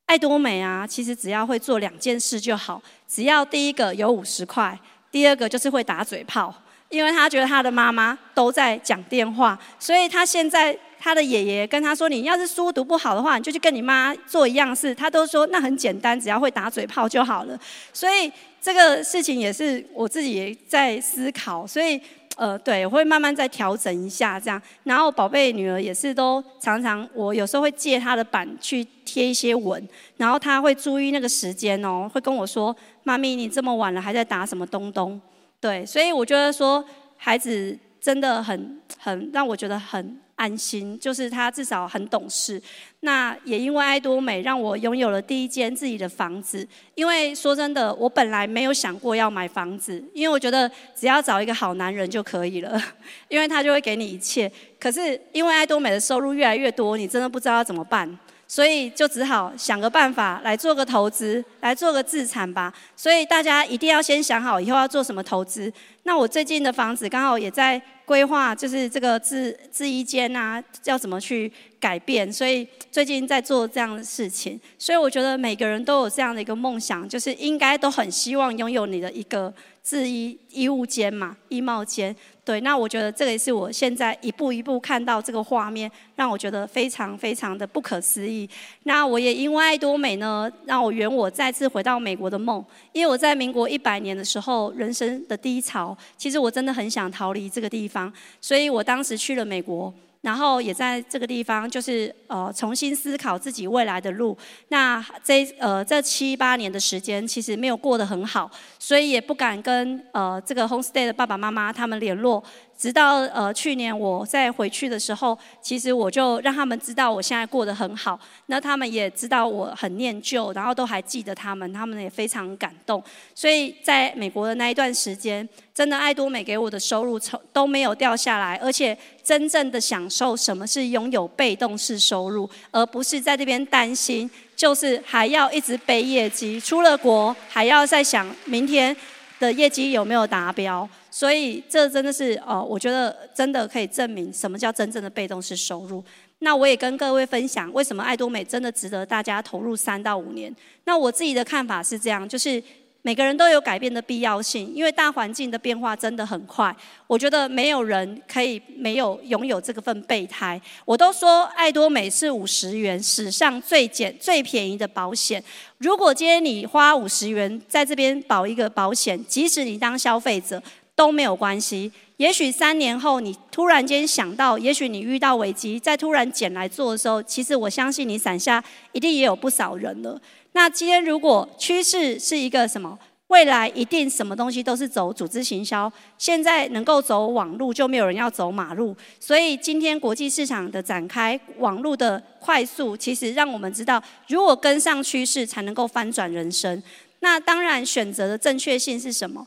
[0.05, 2.83] 爱多美啊，其实只要会做两件事就好。
[3.09, 4.79] 只要第一个有五十块，
[5.11, 6.53] 第二个就是会打嘴炮。
[6.93, 17.59] 因为他觉得他的妈妈都在讲电话，所以他现在他的爷爷跟他说：“你要是书读不好的话，你就去跟你妈做一样事。”他都说那很简单，只要会打嘴炮就好了。
[17.93, 18.31] 所以
[18.61, 22.01] 这个事情也是我自己也在思考，所以。
[22.35, 24.61] 呃，对，我会慢慢再调整一下这样。
[24.85, 29.87] 然后宝贝女儿也是都常常，我有时候会借她的板去贴一些文，
[30.17, 32.75] 然后她会注意那个时间哦，会跟我说
[33.05, 35.21] ：“妈咪，你这么晚了还在打什么东东？”
[35.63, 36.85] 对，所以我觉得说
[37.17, 40.21] 孩子真的很很让我觉得很。
[40.35, 42.61] 安心，就是他至少很懂事。
[43.01, 46.67] 那也因为爱多美，让我拥有了第一间自己的房子。
[46.97, 52.83] 因为说真的，我本来没有想过要买房子，因为我觉得只要找一个好男人就可以了，
[53.29, 54.51] 因为他就会给你一切。
[54.81, 58.19] 可是因为爱多美的收入越来越多，你真的不知道要怎么办。
[58.53, 62.71] 所以就只好想个办法来做个投资，来做个自产吧。
[62.95, 65.73] 所以大家一定要先想好以后要做什么投资。
[66.03, 71.51] 那我最近的房子刚好也在规划，就是这个自自衣间啊，要怎么去
[71.81, 72.31] 改变。
[72.31, 74.61] 所以最近在做这样的事情。
[74.79, 79.51] 所以我觉得每个人都有这样的一个梦想，就是应该都很希望拥有你的一个
[79.83, 82.15] 制衣衣物间嘛，衣帽间。
[82.45, 88.49] 对，那我觉得这个也是我现在一步一步看到这个画面，让我觉得非常非常的不可思议。
[88.83, 92.65] 那我也因为爱多美呢，让我圆我再次回到美国的梦。
[92.93, 99.93] 因为我在民国一百年的时候，人生的低潮，其实我真的很想逃离这个地方，所以我当时去了美国。
[100.23, 104.37] 然后也在这个地方，就是呃重新思考自己未来的路。
[104.69, 112.43] 那这呃这七八年的时间，其实没有过得很好，所以也不敢跟呃这个 homestay 的爸爸妈妈他们联络。
[112.83, 123.01] 直到呃去年我再回去的时候，其实我就让他们知道我现在过得很好，那他们也知道我很念旧，然后都还记得他们，他们也非常感动。
[123.37, 138.97] 所以在美国的那一段时间，真的爱多美给我的收入从都没有掉下来，而且真正的享受什么是拥有被动式收入，而不是在这边担心，就是还要一直背业绩，出了国还要再想明天
[139.39, 140.89] 的业绩有没有达标。
[141.13, 146.03] 所以这真的是哦，我觉得真的可以证明什么叫真正的被动式收入。
[146.39, 150.53] 那我也跟各位分享，为什么爱多美真的值得大家投入三到五年。
[150.87, 152.61] 那我自己的看法是这样，就是。
[153.05, 156.73] 每个人都有改变的必要性，因为大环境的变化真的很快。
[157.09, 160.61] 我觉得没有人可以没有拥有这个份备胎。
[160.85, 165.43] 我都说爱多美是五十元史上最简最便宜的保险。
[165.79, 170.63] 如果今天你花五十元在这边保一个保险，即使你当消费者
[170.95, 171.91] 都没有关系。
[172.17, 178.63] 也许三年后你突然间想到，也许你遇到危机，再突然捡来做的时候，其实我相信你伞下
[178.93, 180.21] 一定也有不少人了。
[180.53, 182.99] 那今天如果趋势是一个什么？
[183.29, 188.95] 未来一定什么东西都是走组织行销，现在能够走网路，就没有人要走马路。
[189.19, 196.83] 所以今天国际市场的展开，网路的快速，其实让我们知道，如果跟上趋势，才能够翻转人生。
[197.21, 199.47] 那当然选择的正确性是什么？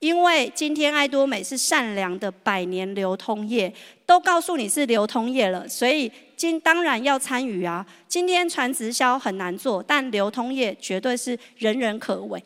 [0.00, 3.72] 因为今天爱多美是善良的百年流通业，
[4.06, 7.86] 都告诉你是流通业了，所以今当然要参与啊。
[8.08, 12.42] 今天传直销很难做，但流通业绝对是人人可为。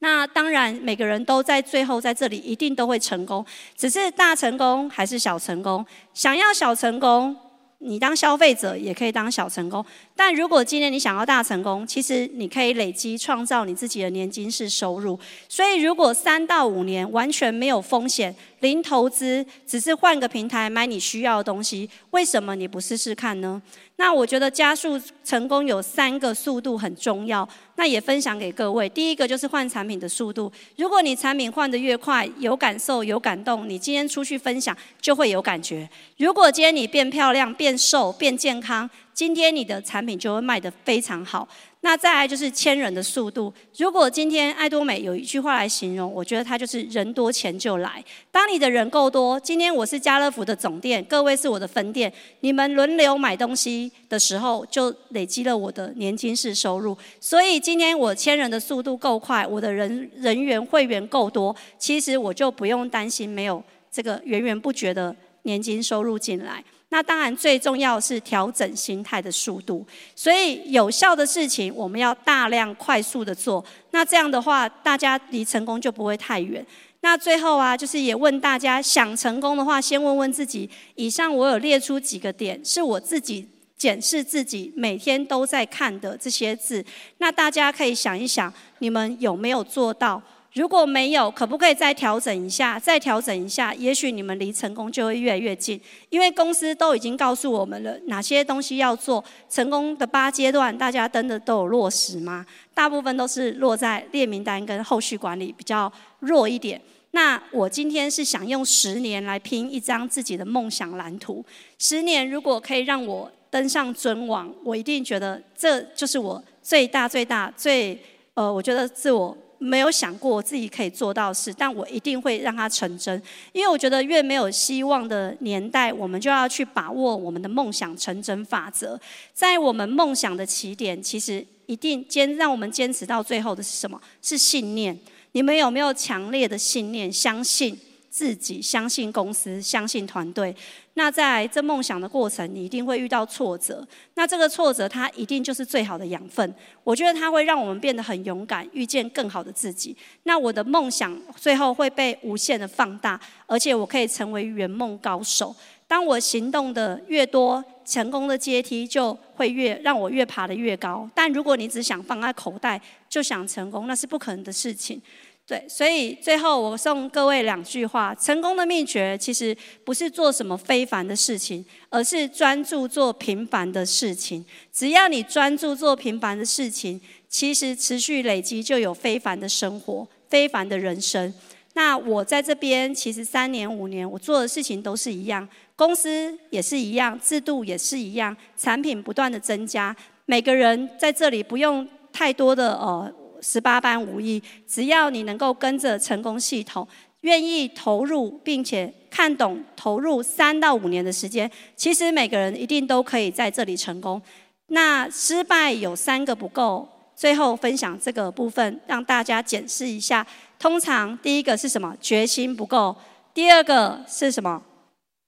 [0.00, 5.84] 那当然，每个人都在最后在这里一定都会成功，只是大成功还是小成功。
[6.12, 7.34] 想要小成功，
[7.78, 9.84] 你当消费者也可以当小成功，
[10.16, 15.18] 但如果今天你想要大成功，其实你可以累积创造你自己的年金式收入。
[15.48, 23.60] 所以，如果三到五年完全没有风险、零投资，只是换个平台买你需要的东西，为什么你不试试看呢？
[23.96, 27.46] 那我觉得加速成功有三个速度很重要，
[27.76, 28.88] 那也分享给各位。
[28.88, 35.86] 第一个就是换产品的速度，如果你产品换得越快，有感受、有感动，你今天出去分享就会有感觉。
[36.16, 41.46] 如果今天你变漂亮、变瘦、变健康，今天你的产品就会卖得非常好。
[41.84, 43.52] 那再来就是签人的速度。
[43.76, 48.02] 如果今天艾多美有一句话来形容，我觉得它就是人多钱就来。
[48.30, 52.10] 当你的人够多，今天我是家乐福的总店，各位是我的分店，
[52.40, 56.96] 你们轮流买东西的时候，就累积了我的年金式收入。
[57.20, 63.62] 所以今天我签人的速度够快，我的人人员会员够多，其实我就不用担心没有
[63.92, 66.64] 这个源源不绝的年金收入进来。
[66.94, 69.84] 那当然，最重要是调整心态的速度。
[70.14, 73.64] 所以有效的事情，我们要大量、快速的做。
[73.90, 76.64] 那这样的话，大家离成功就不会太远。
[77.00, 80.70] 那最后啊，就是也问大家，想成功的话，先问问自己。
[80.94, 86.84] 以上我有列出几个点，是我自己检视自己每天都在看的这些字。
[87.18, 90.22] 那大家可以想一想，你们有没有做到？
[90.54, 92.78] 如果没有，可不可以再调整一下？
[92.78, 95.80] 再调整一下，也许你们离成功就会越来越近。
[96.10, 102.46] 因为公司都已经告诉我们了哪些东西要做，成功的八阶段，大家真的都有落实吗？
[102.72, 106.80] 大部分都是落在列名单跟后续管理比较弱一点。
[107.10, 111.44] 那我今天是想用十年来拼一张自己的梦想蓝图。
[111.80, 118.00] 十年如果可以让我登上尊王，我一定觉得这就是我最大最大最
[118.34, 119.36] 呃，我觉得自我。
[119.64, 123.20] 没有想过我自己可以做到事，但我一定会让它成真。
[123.52, 129.00] 因为我觉得越没有希望的年代，我们就要去把握我们的梦想成真法则。
[129.32, 134.00] 在我们梦想的起点，其实一定坚让我们坚持到最后的是什么？
[134.20, 134.98] 是信念。
[135.32, 137.12] 你们有没有强烈的信念？
[137.12, 137.76] 相信。
[138.14, 140.54] 自己相信公司，相信团队。
[140.92, 143.84] 那在这梦想的过程，你一定会遇到挫折。
[144.14, 146.54] 那这个挫折，它一定就是最好的养分。
[146.84, 149.96] 我觉得它会让我们变得很勇敢，遇见更好的自己。
[150.22, 155.52] 那我的梦想最后会被无限的放大，而且我可以成为圆梦高手。
[155.88, 161.10] 当我行动的越多，成功的阶梯就会越让我越爬得越高。
[161.14, 165.02] 但如果你只想放在口袋，就想成功，那是不可能的事情。
[165.46, 174.42] 对，所以最后我送各位两句话：成功的秘诀其实不是做什么非凡的事情，而是专注做平凡的事情。
[174.72, 181.34] 只要你专注做平凡的事情，其实持续累积就有非凡的生活、非凡的人生。
[181.74, 189.94] 那我在这边其实三年五年，我做的事情都是一样，公司也是一样，制度也是一样，产品不断的增加。
[190.24, 193.14] 每个人在这里不用太多的呃。
[193.44, 196.88] 十八般武艺，只要你能够跟着成功系统，
[197.20, 204.20] 愿意投入，并且看懂投入三到五年的时间，其实每个人一定都可以在这里成功。
[204.68, 210.26] 那失败有三个不够，最后分享这个部分，让大家检视一下。
[210.58, 211.94] 通常第一个是什么？
[212.00, 212.96] 决心不够。
[213.34, 214.62] 第二个是什么？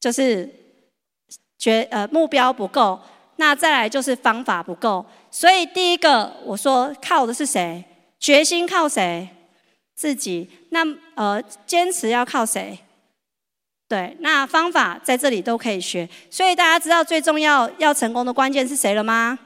[0.01, 0.49] 就是
[1.59, 2.99] 决呃目标不够。
[3.39, 5.05] 那再来就是方法不够。
[5.31, 7.85] 所以第一个我说靠的是谁？
[8.19, 9.29] 决心靠谁？
[9.95, 10.49] 自己。
[10.71, 12.79] 那呃，坚持要靠谁？
[13.89, 16.09] 对，那方法在这里都可以学。
[16.31, 19.39] 所以大家知道最重要要成功的关键是谁了吗？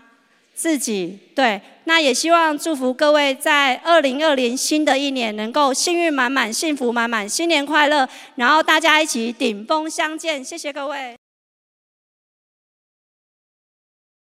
[0.55, 1.18] 自己。
[1.35, 8.09] 对，那也希望祝福各位在二零二零新的一年能够幸运满满、幸福满满，新年快乐！
[8.35, 10.43] 然后大家一起顶峰相见。
[10.43, 11.14] 谢谢各位。